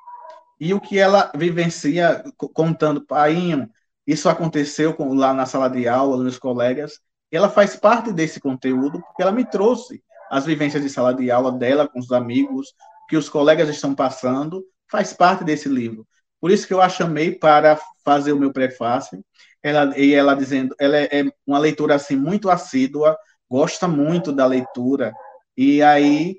E 0.59 0.73
o 0.73 0.79
que 0.79 0.97
ela 0.97 1.31
vivencia 1.35 2.23
contando, 2.53 3.05
painho, 3.05 3.69
isso 4.07 4.29
aconteceu 4.29 4.93
com, 4.93 5.13
lá 5.13 5.33
na 5.33 5.45
sala 5.45 5.69
de 5.69 5.87
aula, 5.87 6.23
nos 6.23 6.37
colegas, 6.37 6.99
ela 7.31 7.49
faz 7.49 7.75
parte 7.75 8.13
desse 8.13 8.39
conteúdo 8.39 9.01
porque 9.01 9.21
ela 9.21 9.31
me 9.31 9.43
trouxe 9.45 10.03
as 10.29 10.45
vivências 10.45 10.81
de 10.81 10.89
sala 10.89 11.13
de 11.13 11.29
aula 11.29 11.51
dela 11.51 11.87
com 11.87 11.99
os 11.99 12.11
amigos, 12.11 12.73
que 13.09 13.17
os 13.17 13.29
colegas 13.29 13.69
estão 13.69 13.93
passando, 13.93 14.63
faz 14.89 15.13
parte 15.13 15.43
desse 15.43 15.67
livro. 15.67 16.07
Por 16.39 16.51
isso 16.51 16.67
que 16.67 16.73
eu 16.73 16.81
a 16.81 16.89
chamei 16.89 17.31
para 17.31 17.79
fazer 18.03 18.31
o 18.31 18.39
meu 18.39 18.51
prefácio. 18.51 19.23
Ela, 19.61 19.97
e 19.97 20.13
ela 20.13 20.35
dizendo, 20.35 20.75
ela 20.79 20.97
é, 20.97 21.21
é 21.21 21.31
uma 21.45 21.57
leitura 21.57 21.95
assim 21.95 22.15
muito 22.15 22.49
assídua, 22.49 23.17
gosta 23.49 23.87
muito 23.87 24.31
da 24.31 24.45
leitura, 24.45 25.13
e 25.57 25.81
aí 25.81 26.35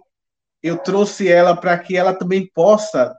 eu 0.63 0.79
trouxe 0.79 1.29
ela 1.29 1.57
para 1.57 1.77
que 1.79 1.97
ela 1.97 2.15
também 2.15 2.49
possa 2.55 3.17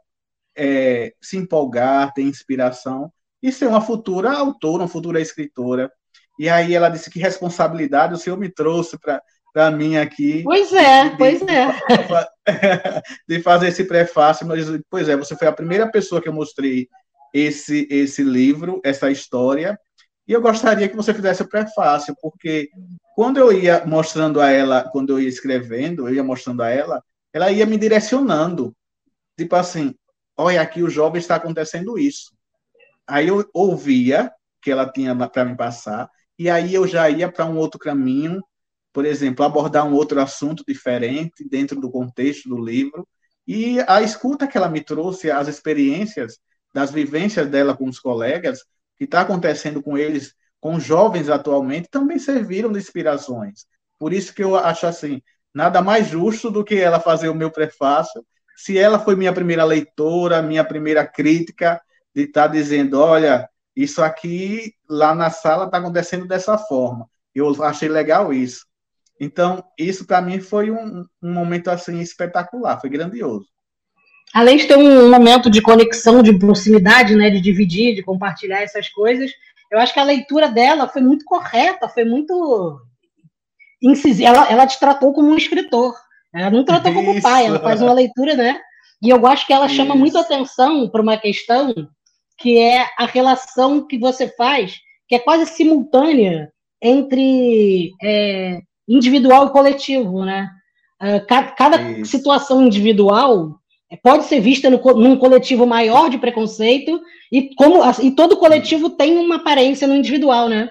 é, 0.57 1.13
se 1.21 1.37
empolgar, 1.37 2.13
ter 2.13 2.23
inspiração 2.23 3.11
e 3.41 3.51
ser 3.51 3.67
uma 3.67 3.81
futura 3.81 4.31
autora, 4.31 4.83
uma 4.83 4.89
futura 4.89 5.21
escritora. 5.21 5.91
E 6.39 6.49
aí 6.49 6.73
ela 6.73 6.89
disse 6.89 7.09
que 7.09 7.19
responsabilidade 7.19 8.13
o 8.13 8.17
senhor 8.17 8.37
me 8.37 8.49
trouxe 8.49 8.97
para 9.53 9.71
mim 9.71 9.97
aqui. 9.97 10.43
Pois 10.43 10.71
é, 10.73 11.09
de, 11.09 11.17
pois 11.17 11.41
é. 11.43 11.67
De 13.27 13.41
fazer 13.41 13.67
esse 13.67 13.83
prefácio, 13.83 14.45
mas 14.45 14.65
pois 14.89 15.09
é, 15.09 15.15
você 15.15 15.35
foi 15.35 15.47
a 15.47 15.53
primeira 15.53 15.89
pessoa 15.89 16.21
que 16.21 16.29
eu 16.29 16.33
mostrei 16.33 16.87
esse 17.33 17.87
esse 17.89 18.23
livro, 18.23 18.79
essa 18.83 19.11
história, 19.11 19.77
e 20.27 20.33
eu 20.33 20.41
gostaria 20.41 20.89
que 20.89 20.95
você 20.95 21.13
fizesse 21.13 21.41
o 21.41 21.49
prefácio, 21.49 22.15
porque 22.21 22.69
quando 23.15 23.37
eu 23.37 23.51
ia 23.51 23.85
mostrando 23.85 24.41
a 24.41 24.51
ela, 24.51 24.83
quando 24.83 25.11
eu 25.11 25.19
ia 25.19 25.29
escrevendo, 25.29 26.07
eu 26.07 26.15
ia 26.15 26.23
mostrando 26.23 26.61
a 26.61 26.69
ela, 26.69 27.01
ela 27.33 27.49
ia 27.49 27.65
me 27.65 27.77
direcionando. 27.77 28.75
Tipo 29.37 29.55
assim, 29.55 29.95
olha, 30.37 30.61
aqui 30.61 30.83
o 30.83 30.89
jovem 30.89 31.19
está 31.19 31.35
acontecendo 31.35 31.97
isso. 31.97 32.31
Aí 33.07 33.27
eu 33.27 33.49
ouvia 33.53 34.31
que 34.61 34.71
ela 34.71 34.89
tinha 34.89 35.15
para 35.29 35.45
me 35.45 35.55
passar, 35.55 36.09
e 36.37 36.49
aí 36.49 36.73
eu 36.73 36.87
já 36.87 37.09
ia 37.09 37.31
para 37.31 37.45
um 37.45 37.57
outro 37.57 37.79
caminho, 37.79 38.43
por 38.93 39.05
exemplo, 39.05 39.43
abordar 39.45 39.87
um 39.87 39.93
outro 39.93 40.21
assunto 40.21 40.63
diferente 40.67 41.47
dentro 41.47 41.79
do 41.79 41.89
contexto 41.89 42.49
do 42.49 42.63
livro. 42.63 43.07
E 43.47 43.79
a 43.87 44.01
escuta 44.01 44.47
que 44.47 44.57
ela 44.57 44.69
me 44.69 44.81
trouxe, 44.81 45.31
as 45.31 45.47
experiências 45.47 46.37
das 46.73 46.91
vivências 46.91 47.49
dela 47.49 47.75
com 47.75 47.87
os 47.87 47.99
colegas, 47.99 48.59
que 48.97 49.05
está 49.05 49.21
acontecendo 49.21 49.81
com 49.81 49.97
eles, 49.97 50.33
com 50.59 50.79
jovens 50.79 51.29
atualmente, 51.29 51.89
também 51.89 52.19
serviram 52.19 52.71
de 52.71 52.79
inspirações. 52.79 53.65
Por 53.97 54.13
isso 54.13 54.33
que 54.33 54.43
eu 54.43 54.55
acho 54.55 54.85
assim, 54.85 55.21
nada 55.53 55.81
mais 55.81 56.07
justo 56.07 56.51
do 56.51 56.63
que 56.63 56.75
ela 56.75 56.99
fazer 56.99 57.29
o 57.29 57.35
meu 57.35 57.49
prefácio. 57.51 58.25
Se 58.57 58.77
ela 58.77 58.99
foi 58.99 59.15
minha 59.15 59.31
primeira 59.31 59.63
leitora, 59.63 60.41
minha 60.41 60.63
primeira 60.63 61.05
crítica, 61.05 61.79
de 62.13 62.23
estar 62.23 62.43
tá 62.43 62.47
dizendo, 62.47 62.99
olha, 62.99 63.47
isso 63.75 64.01
aqui 64.01 64.73
lá 64.89 65.13
na 65.13 65.29
sala 65.29 65.65
está 65.65 65.77
acontecendo 65.77 66.27
dessa 66.27 66.57
forma. 66.57 67.07
Eu 67.33 67.63
achei 67.63 67.87
legal 67.87 68.33
isso. 68.33 68.65
Então, 69.19 69.63
isso 69.77 70.05
para 70.05 70.21
mim 70.21 70.39
foi 70.39 70.71
um, 70.71 71.05
um 71.21 71.31
momento 71.31 71.69
assim 71.69 71.99
espetacular, 71.99 72.81
foi 72.81 72.89
grandioso 72.89 73.47
além 74.33 74.57
de 74.57 74.65
ter 74.67 74.77
um 74.77 75.09
momento 75.09 75.49
de 75.49 75.61
conexão, 75.61 76.21
de 76.21 76.37
proximidade, 76.37 77.15
né, 77.15 77.29
de 77.29 77.39
dividir, 77.39 77.95
de 77.95 78.03
compartilhar 78.03 78.61
essas 78.61 78.89
coisas, 78.89 79.31
eu 79.71 79.79
acho 79.79 79.93
que 79.93 79.99
a 79.99 80.03
leitura 80.03 80.49
dela 80.49 80.87
foi 80.87 81.01
muito 81.01 81.25
correta, 81.25 81.89
foi 81.89 82.05
muito 82.05 82.79
incisiva. 83.81 84.29
Ela, 84.29 84.51
ela 84.51 84.67
te 84.67 84.79
tratou 84.79 85.13
como 85.13 85.29
um 85.29 85.37
escritor, 85.37 85.93
ela 86.33 86.49
não 86.49 86.61
Isso. 86.61 86.93
como 86.93 87.21
pai, 87.21 87.45
ela 87.45 87.59
faz 87.59 87.81
uma 87.81 87.93
leitura, 87.93 88.35
né? 88.35 88.59
E 89.01 89.09
eu 89.09 89.25
acho 89.27 89.45
que 89.45 89.53
ela 89.53 89.67
chama 89.67 89.91
Isso. 89.91 89.99
muito 89.99 90.17
atenção 90.17 90.89
para 90.89 91.01
uma 91.01 91.17
questão 91.17 91.73
que 92.37 92.57
é 92.57 92.85
a 92.97 93.05
relação 93.05 93.87
que 93.87 93.97
você 93.97 94.27
faz, 94.27 94.75
que 95.07 95.15
é 95.15 95.19
quase 95.19 95.45
simultânea 95.47 96.51
entre 96.81 97.91
é, 98.01 98.59
individual 98.87 99.47
e 99.47 99.51
coletivo, 99.51 100.23
né? 100.23 100.49
Uh, 101.01 101.25
cada, 101.27 101.51
cada 101.51 102.05
situação 102.05 102.63
individual 102.63 103.59
pode 104.01 104.25
ser 104.25 104.39
vista 104.39 104.69
no, 104.69 104.77
num 104.95 105.15
coletivo 105.15 105.65
maior 105.65 106.09
de 106.09 106.17
preconceito 106.17 106.99
e 107.31 107.53
como 107.55 107.83
e 108.01 108.11
todo 108.11 108.37
coletivo 108.37 108.89
tem 108.89 109.17
uma 109.17 109.35
aparência 109.35 109.87
no 109.87 109.95
individual, 109.95 110.49
né? 110.49 110.69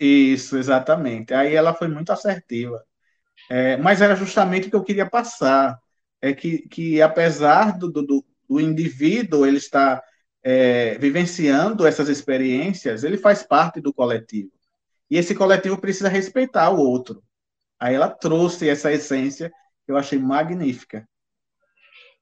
Isso, 0.00 0.56
exatamente. 0.56 1.32
Aí 1.32 1.54
ela 1.54 1.74
foi 1.74 1.88
muito 1.88 2.10
assertiva. 2.10 2.82
É, 3.50 3.76
mas 3.76 4.00
era 4.00 4.16
justamente 4.16 4.68
o 4.68 4.70
que 4.70 4.76
eu 4.76 4.84
queria 4.84 5.08
passar, 5.08 5.78
é 6.20 6.32
que, 6.32 6.66
que 6.68 7.02
apesar 7.02 7.78
do, 7.78 7.90
do, 7.90 8.24
do 8.48 8.60
indivíduo 8.60 9.44
ele 9.46 9.58
estar 9.58 10.02
é, 10.42 10.96
vivenciando 10.98 11.86
essas 11.86 12.08
experiências, 12.08 13.04
ele 13.04 13.16
faz 13.16 13.42
parte 13.42 13.80
do 13.80 13.92
coletivo. 13.92 14.50
E 15.10 15.16
esse 15.16 15.34
coletivo 15.34 15.78
precisa 15.78 16.08
respeitar 16.08 16.70
o 16.70 16.78
outro. 16.78 17.22
Aí 17.78 17.94
ela 17.94 18.08
trouxe 18.08 18.68
essa 18.68 18.92
essência 18.92 19.50
que 19.84 19.92
eu 19.92 19.96
achei 19.96 20.18
magnífica. 20.18 21.06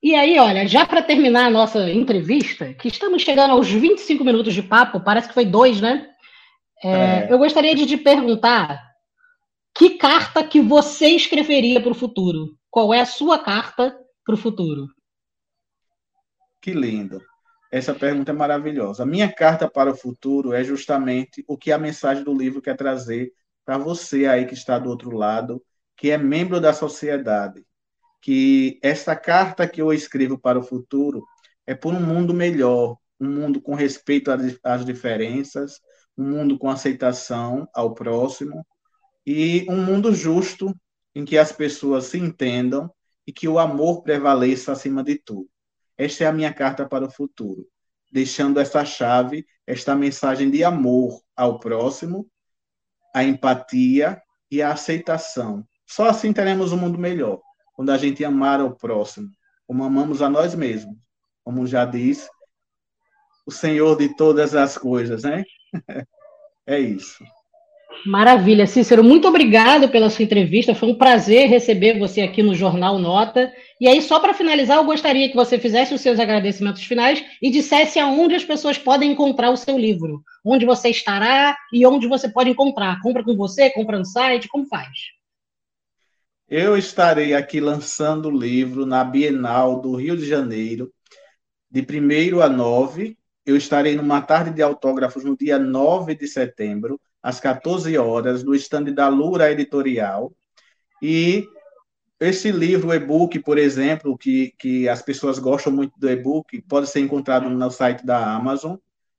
E 0.02 0.16
aí, 0.16 0.36
olha, 0.38 0.66
já 0.66 0.84
para 0.84 1.00
terminar 1.00 1.46
a 1.46 1.50
nossa 1.50 1.88
entrevista, 1.88 2.74
que 2.74 2.88
estamos 2.88 3.22
chegando 3.22 3.52
aos 3.52 3.70
25 3.70 4.24
minutos 4.24 4.52
de 4.52 4.62
papo, 4.62 5.00
parece 5.00 5.28
que 5.28 5.34
foi 5.34 5.46
dois, 5.46 5.80
né? 5.80 6.08
É, 6.82 6.90
é. 6.90 7.26
Eu 7.30 7.38
gostaria 7.38 7.74
de 7.74 7.86
te 7.86 7.96
perguntar 7.96 8.82
que 9.74 9.98
carta 9.98 10.46
que 10.46 10.60
você 10.60 11.08
escreveria 11.08 11.80
para 11.80 11.92
o 11.92 11.94
futuro? 11.94 12.56
Qual 12.70 12.92
é 12.92 13.00
a 13.00 13.06
sua 13.06 13.38
carta 13.38 13.96
para 14.24 14.34
o 14.34 14.38
futuro? 14.38 14.88
Que 16.60 16.72
lindo. 16.72 17.20
Essa 17.70 17.94
pergunta 17.94 18.30
é 18.30 18.34
maravilhosa. 18.34 19.02
A 19.02 19.06
minha 19.06 19.32
carta 19.32 19.68
para 19.68 19.90
o 19.90 19.96
futuro 19.96 20.52
é 20.52 20.62
justamente 20.62 21.44
o 21.48 21.56
que 21.56 21.72
a 21.72 21.78
mensagem 21.78 22.22
do 22.22 22.34
livro 22.34 22.60
quer 22.60 22.76
trazer 22.76 23.32
para 23.64 23.78
você 23.78 24.26
aí 24.26 24.46
que 24.46 24.54
está 24.54 24.78
do 24.78 24.90
outro 24.90 25.16
lado, 25.16 25.62
que 25.96 26.10
é 26.10 26.18
membro 26.18 26.60
da 26.60 26.72
sociedade 26.72 27.64
que 28.22 28.78
essa 28.80 29.16
carta 29.16 29.68
que 29.68 29.82
eu 29.82 29.92
escrevo 29.92 30.38
para 30.38 30.58
o 30.58 30.62
futuro 30.62 31.26
é 31.66 31.74
por 31.74 31.92
um 31.92 32.00
mundo 32.00 32.32
melhor, 32.32 32.96
um 33.20 33.28
mundo 33.28 33.60
com 33.60 33.74
respeito 33.74 34.30
às 34.62 34.86
diferenças, 34.86 35.80
um 36.16 36.30
mundo 36.30 36.56
com 36.56 36.70
aceitação 36.70 37.68
ao 37.74 37.94
próximo 37.94 38.64
e 39.26 39.66
um 39.68 39.84
mundo 39.84 40.14
justo 40.14 40.74
em 41.14 41.24
que 41.24 41.38
as 41.38 41.52
pessoas 41.52 42.06
se 42.06 42.18
entendam 42.18 42.92
e 43.26 43.32
que 43.32 43.48
o 43.48 43.58
amor 43.58 44.02
prevaleça 44.02 44.72
acima 44.72 45.02
de 45.02 45.16
tudo. 45.16 45.48
Esta 45.96 46.24
é 46.24 46.26
a 46.26 46.32
minha 46.32 46.52
carta 46.52 46.88
para 46.88 47.06
o 47.06 47.10
futuro, 47.10 47.66
deixando 48.10 48.58
essa 48.58 48.84
chave, 48.84 49.46
esta 49.66 49.94
mensagem 49.94 50.50
de 50.50 50.64
amor 50.64 51.20
ao 51.36 51.58
próximo, 51.60 52.28
a 53.14 53.22
empatia 53.22 54.20
e 54.50 54.62
a 54.62 54.72
aceitação. 54.72 55.66
Só 55.86 56.08
assim 56.08 56.32
teremos 56.32 56.72
um 56.72 56.78
mundo 56.78 56.98
melhor, 56.98 57.40
quando 57.74 57.90
a 57.90 57.98
gente 57.98 58.24
amar 58.24 58.60
ao 58.60 58.74
próximo, 58.74 59.30
como 59.66 59.84
amamos 59.84 60.22
a 60.22 60.28
nós 60.28 60.54
mesmos. 60.54 60.96
Como 61.44 61.66
já 61.66 61.84
diz 61.84 62.28
o 63.44 63.50
Senhor 63.50 63.96
de 63.96 64.14
todas 64.14 64.54
as 64.54 64.78
coisas, 64.78 65.24
né? 65.24 65.44
é 66.66 66.78
isso. 66.78 67.24
Maravilha, 68.04 68.66
Cícero, 68.66 69.04
muito 69.04 69.28
obrigado 69.28 69.88
pela 69.88 70.10
sua 70.10 70.24
entrevista. 70.24 70.74
Foi 70.74 70.88
um 70.88 70.94
prazer 70.94 71.48
receber 71.48 71.98
você 71.98 72.20
aqui 72.20 72.42
no 72.42 72.54
Jornal 72.54 72.98
Nota. 72.98 73.52
E 73.80 73.86
aí, 73.86 74.02
só 74.02 74.18
para 74.18 74.34
finalizar, 74.34 74.78
eu 74.78 74.84
gostaria 74.84 75.28
que 75.28 75.36
você 75.36 75.58
fizesse 75.58 75.94
os 75.94 76.00
seus 76.00 76.18
agradecimentos 76.18 76.82
finais 76.82 77.24
e 77.40 77.50
dissesse 77.50 78.00
aonde 78.00 78.34
as 78.34 78.44
pessoas 78.44 78.76
podem 78.76 79.12
encontrar 79.12 79.50
o 79.50 79.56
seu 79.56 79.78
livro, 79.78 80.22
onde 80.44 80.66
você 80.66 80.88
estará 80.88 81.56
e 81.72 81.86
onde 81.86 82.08
você 82.08 82.28
pode 82.28 82.50
encontrar. 82.50 83.00
Compra 83.00 83.22
com 83.22 83.36
você, 83.36 83.70
compra 83.70 83.98
no 83.98 84.04
site, 84.04 84.48
como 84.48 84.66
faz? 84.66 84.90
Eu 86.48 86.76
estarei 86.76 87.34
aqui 87.34 87.60
lançando 87.60 88.28
o 88.28 88.36
livro 88.36 88.84
na 88.84 89.04
Bienal 89.04 89.80
do 89.80 89.94
Rio 89.94 90.16
de 90.16 90.26
Janeiro, 90.26 90.92
de 91.70 91.80
1 91.80 92.40
a 92.40 92.48
9. 92.48 93.16
Eu 93.46 93.56
estarei 93.56 93.94
numa 93.94 94.20
tarde 94.20 94.50
de 94.50 94.62
autógrafos 94.62 95.24
no 95.24 95.36
dia 95.36 95.58
9 95.58 96.14
de 96.14 96.26
setembro 96.26 97.00
às 97.22 97.38
14 97.38 97.96
horas, 97.96 98.42
no 98.42 98.54
stand 98.54 98.84
da 98.92 99.08
Lura 99.08 99.50
Editorial. 99.50 100.32
E 101.00 101.46
esse 102.20 102.50
livro, 102.50 102.92
e-book, 102.92 103.38
por 103.40 103.58
exemplo, 103.58 104.16
que, 104.16 104.54
que 104.58 104.88
as 104.88 105.02
pessoas 105.02 105.38
gostam 105.38 105.72
muito 105.72 105.92
do 105.98 106.08
e-book, 106.08 106.60
pode 106.62 106.88
ser 106.88 107.00
encontrado 107.00 107.48
no 107.48 107.70
site 107.70 108.04
da 108.04 108.34
Amazon 108.34 108.76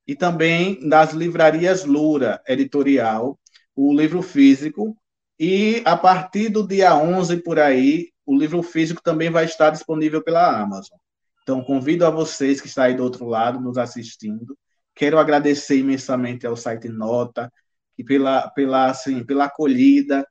e 0.08 0.16
também 0.16 0.80
nas 0.82 1.14
livrarias 1.14 1.86
Lura 1.86 2.42
Editorial, 2.48 3.40
o 3.76 3.94
livro 3.94 4.22
físico. 4.22 4.96
E 5.40 5.82
a 5.86 5.98
partir 5.98 6.50
do 6.50 6.66
dia 6.66 6.96
11 6.96 7.38
por 7.44 7.60
aí, 7.60 8.10
o 8.26 8.38
livro 8.38 8.64
físico 8.64 9.02
também 9.04 9.30
vai 9.30 9.46
estar 9.46 9.70
disponível 9.70 10.24
pela 10.24 10.62
Amazon. 10.62 10.98
Então, 11.42 11.62
convido 11.62 12.06
a 12.06 12.10
vocês 12.10 12.62
que 12.62 12.68
estão 12.68 12.86
aí 12.86 12.94
do 12.96 13.04
outro 13.04 13.26
lado, 13.26 13.60
nos 13.60 13.78
assistindo. 13.78 14.58
Quero 14.96 15.20
agradecer 15.20 15.78
imensamente 15.78 16.48
ao 16.48 16.56
site 16.56 16.88
Nota, 16.88 17.52
e 17.98 18.04
pela, 18.04 18.50
pela, 18.50 18.88
assim, 18.88 19.24
pela 19.24 19.46
acolhida. 19.46 20.28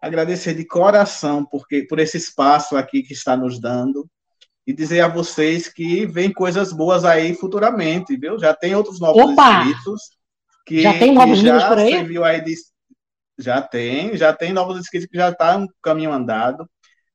Agradecer 0.00 0.54
de 0.54 0.64
coração 0.64 1.44
porque, 1.44 1.82
por 1.88 1.98
esse 1.98 2.16
espaço 2.16 2.76
aqui 2.76 3.02
que 3.02 3.12
está 3.12 3.36
nos 3.36 3.60
dando 3.60 4.08
e 4.66 4.72
dizer 4.72 5.00
a 5.00 5.08
vocês 5.08 5.68
que 5.68 6.06
vem 6.06 6.32
coisas 6.32 6.72
boas 6.72 7.04
aí 7.04 7.34
futuramente, 7.34 8.16
viu? 8.16 8.38
Já 8.38 8.54
tem 8.54 8.74
outros 8.74 9.00
novos 9.00 9.32
Opa! 9.32 9.62
inscritos 9.62 10.02
que 10.66 10.82
já 10.82 10.98
tem 10.98 11.14
novos 11.14 11.38
livros 11.38 11.64
por 11.64 11.78
aí? 11.78 12.18
aí 12.24 12.44
de, 12.44 12.54
já 13.38 13.62
tem, 13.62 14.16
já 14.16 14.32
tem 14.32 14.52
novos 14.52 14.78
inscritos 14.78 15.08
que 15.08 15.16
já 15.16 15.30
está 15.30 15.56
um 15.56 15.66
caminho 15.82 16.12
andado. 16.12 16.68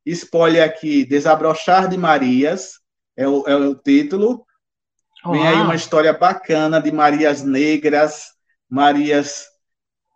Spoiler 0.06 0.64
aqui, 0.64 1.06
Desabrochar 1.06 1.88
de 1.88 1.98
Marias 1.98 2.80
é 3.16 3.28
o, 3.28 3.44
é 3.48 3.56
o 3.56 3.76
título. 3.76 4.46
Vem 5.26 5.48
aí 5.48 5.56
uma 5.56 5.76
história 5.76 6.12
bacana 6.12 6.82
de 6.82 6.92
Marias 6.92 7.44
negras, 7.44 8.32
Marias 8.68 9.46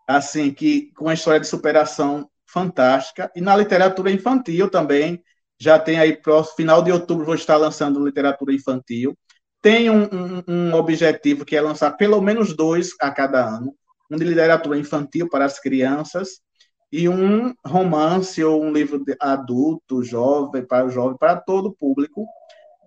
assim, 0.08 0.52
que 0.54 0.91
com 0.93 1.06
uma 1.06 1.13
história 1.13 1.39
de 1.39 1.48
superação 1.48 2.30
fantástica. 2.48 3.30
E 3.36 3.41
na 3.41 3.56
literatura 3.56 4.10
infantil 4.12 4.70
também, 4.70 5.22
já 5.60 5.78
tem 5.78 6.00
aí, 6.00 6.15
para 6.15 6.43
final 6.43 6.82
de 6.82 6.91
outubro, 6.91 7.26
vou 7.26 7.36
estar 7.36 7.58
lançando 7.58 8.04
literatura 8.04 8.54
infantil. 8.54 9.17
Tem 9.62 9.89
um, 9.89 10.04
um, 10.04 10.43
um, 10.48 10.74
objetivo 10.76 11.43
que 11.43 11.56
é 11.56 11.62
lançar 11.62 11.91
pelo 11.91 12.22
menos 12.22 12.56
dois 12.56 12.91
a 13.02 13.12
cada 13.12 13.46
ano, 13.46 13.76
um 14.10 14.15
de 14.15 14.24
literatura 14.24 14.78
infantil 14.78 15.28
para 15.30 15.46
as 15.46 15.60
crianças 15.60 16.39
e 16.91 17.10
um 17.10 17.54
romance 17.65 18.41
ou 18.43 18.63
um 18.63 18.72
livro 18.72 19.04
adulto, 19.20 20.04
jovem, 20.04 20.65
para 20.65 20.86
o 20.86 20.89
jovem, 20.89 21.17
para 21.17 21.36
todo 21.36 21.70
o 21.70 21.74
público. 21.76 22.26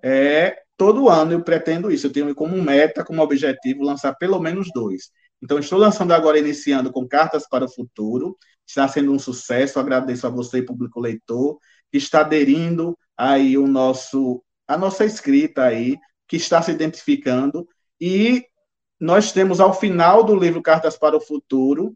É, 0.03 0.57
todo 0.77 1.09
ano 1.09 1.33
eu 1.33 1.43
pretendo 1.43 1.91
isso, 1.91 2.07
eu 2.07 2.13
tenho 2.13 2.35
como 2.35 2.61
meta, 2.63 3.05
como 3.05 3.21
objetivo, 3.21 3.83
lançar 3.83 4.15
pelo 4.15 4.41
menos 4.41 4.69
dois. 4.73 5.11
Então, 5.42 5.59
estou 5.59 5.79
lançando 5.79 6.12
agora, 6.12 6.38
iniciando 6.38 6.92
com 6.92 7.09
Cartas 7.09 7.48
para 7.48 7.64
o 7.64 7.70
Futuro. 7.70 8.37
Está 8.66 8.87
sendo 8.88 9.12
um 9.12 9.18
sucesso. 9.18 9.79
Agradeço 9.79 10.26
a 10.26 10.31
você, 10.31 10.62
público 10.62 11.00
leitor, 11.00 11.59
que 11.90 11.98
está 11.98 12.20
aderindo 12.20 12.96
aí 13.16 13.57
o 13.57 13.66
nosso, 13.66 14.42
a 14.66 14.76
nossa 14.76 15.05
escrita 15.05 15.64
aí, 15.64 15.96
que 16.29 16.37
está 16.37 16.61
se 16.62 16.70
identificando. 16.70 17.66
E 18.00 18.44
nós 19.00 19.33
temos, 19.33 19.61
ao 19.61 19.72
final 19.72 20.22
do 20.22 20.37
livro 20.37 20.62
Cartas 20.62 20.96
para 20.96 21.16
o 21.16 21.20
Futuro, 21.20 21.94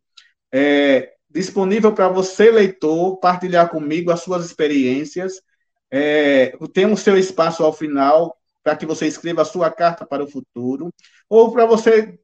é, 0.53 1.13
disponível 1.29 1.93
para 1.93 2.09
você, 2.09 2.51
leitor, 2.51 3.19
partilhar 3.19 3.69
comigo 3.69 4.11
as 4.11 4.21
suas 4.21 4.45
experiências. 4.47 5.43
É, 5.91 6.57
tem 6.73 6.87
o 6.91 6.97
seu 6.97 7.17
espaço 7.19 7.63
ao 7.63 7.73
final 7.73 8.37
para 8.63 8.77
que 8.77 8.87
você 8.87 9.07
escreva 9.07 9.43
a 9.43 9.45
sua 9.45 9.71
carta 9.71 10.07
para 10.07 10.25
o 10.25 10.27
futuro, 10.27 10.91
ou 11.29 11.53
para 11.53 11.67
você 11.67 12.19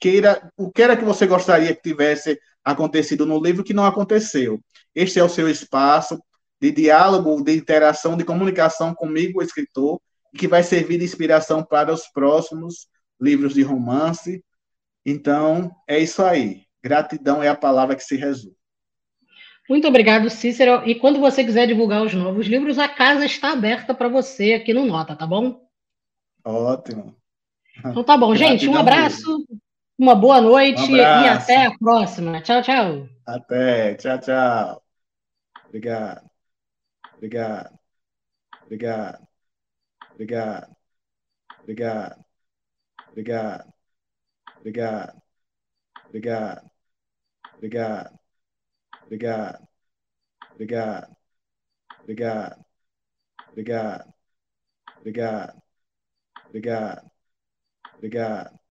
queira, 0.00 0.50
o 0.56 0.70
que 0.70 0.82
era 0.82 0.96
que 0.96 1.04
você 1.04 1.26
gostaria 1.26 1.74
que 1.74 1.82
tivesse 1.82 2.38
acontecido 2.64 3.26
no 3.26 3.42
livro 3.42 3.64
que 3.64 3.74
não 3.74 3.84
aconteceu. 3.84 4.60
Este 4.94 5.18
é 5.18 5.24
o 5.24 5.28
seu 5.28 5.48
espaço 5.48 6.18
de 6.60 6.70
diálogo, 6.70 7.42
de 7.42 7.54
interação, 7.54 8.16
de 8.16 8.24
comunicação 8.24 8.94
comigo, 8.94 9.40
o 9.40 9.42
escritor, 9.42 10.00
que 10.36 10.48
vai 10.48 10.62
servir 10.62 10.98
de 10.98 11.04
inspiração 11.04 11.62
para 11.62 11.92
os 11.92 12.08
próximos 12.08 12.88
livros 13.20 13.54
de 13.54 13.62
romance. 13.62 14.42
Então, 15.04 15.70
é 15.86 15.98
isso 15.98 16.22
aí. 16.22 16.62
Gratidão 16.82 17.42
é 17.42 17.48
a 17.48 17.56
palavra 17.56 17.94
que 17.94 18.02
se 18.02 18.16
resume. 18.16 18.56
Muito 19.68 19.88
obrigado, 19.88 20.28
Cícero. 20.28 20.86
E 20.86 20.94
quando 20.94 21.20
você 21.20 21.42
quiser 21.42 21.66
divulgar 21.66 22.02
os 22.02 22.12
novos 22.12 22.46
livros, 22.46 22.78
a 22.78 22.88
casa 22.88 23.24
está 23.24 23.52
aberta 23.52 23.94
para 23.94 24.08
você 24.08 24.54
aqui 24.54 24.74
no 24.74 24.84
Nota, 24.84 25.16
tá 25.16 25.26
bom? 25.26 25.66
Ótimo. 26.44 27.16
Então 27.78 28.04
tá 28.04 28.16
bom, 28.16 28.34
gente. 28.34 28.68
Um 28.68 28.76
abraço. 28.76 29.44
Uma 29.96 30.14
boa 30.14 30.40
noite 30.40 30.82
um 30.82 30.96
e 30.96 31.00
até 31.00 31.66
a 31.66 31.78
próxima. 31.78 32.40
Tchau, 32.42 32.62
tchau. 32.62 33.08
Até. 33.26 33.94
Tchau, 33.94 34.18
tchau. 34.18 34.82
Obrigado. 35.68 36.30
Obrigado. 37.16 37.78
Obrigado. 38.64 39.26
Obrigado. 40.12 40.76
Obrigado. 41.62 42.24
Obrigado. 43.10 43.72
Obrigado. 44.58 45.22
Obrigado. 46.08 46.70
Obrigado. 47.56 48.18
Obrigado. 49.04 49.68
Obrigado. 50.54 51.16
Obrigado. 52.02 52.64
Obrigado. 53.52 54.14
Obrigado. 55.00 55.62
Obrigado. 56.50 57.10
Obrigado. 57.96 58.60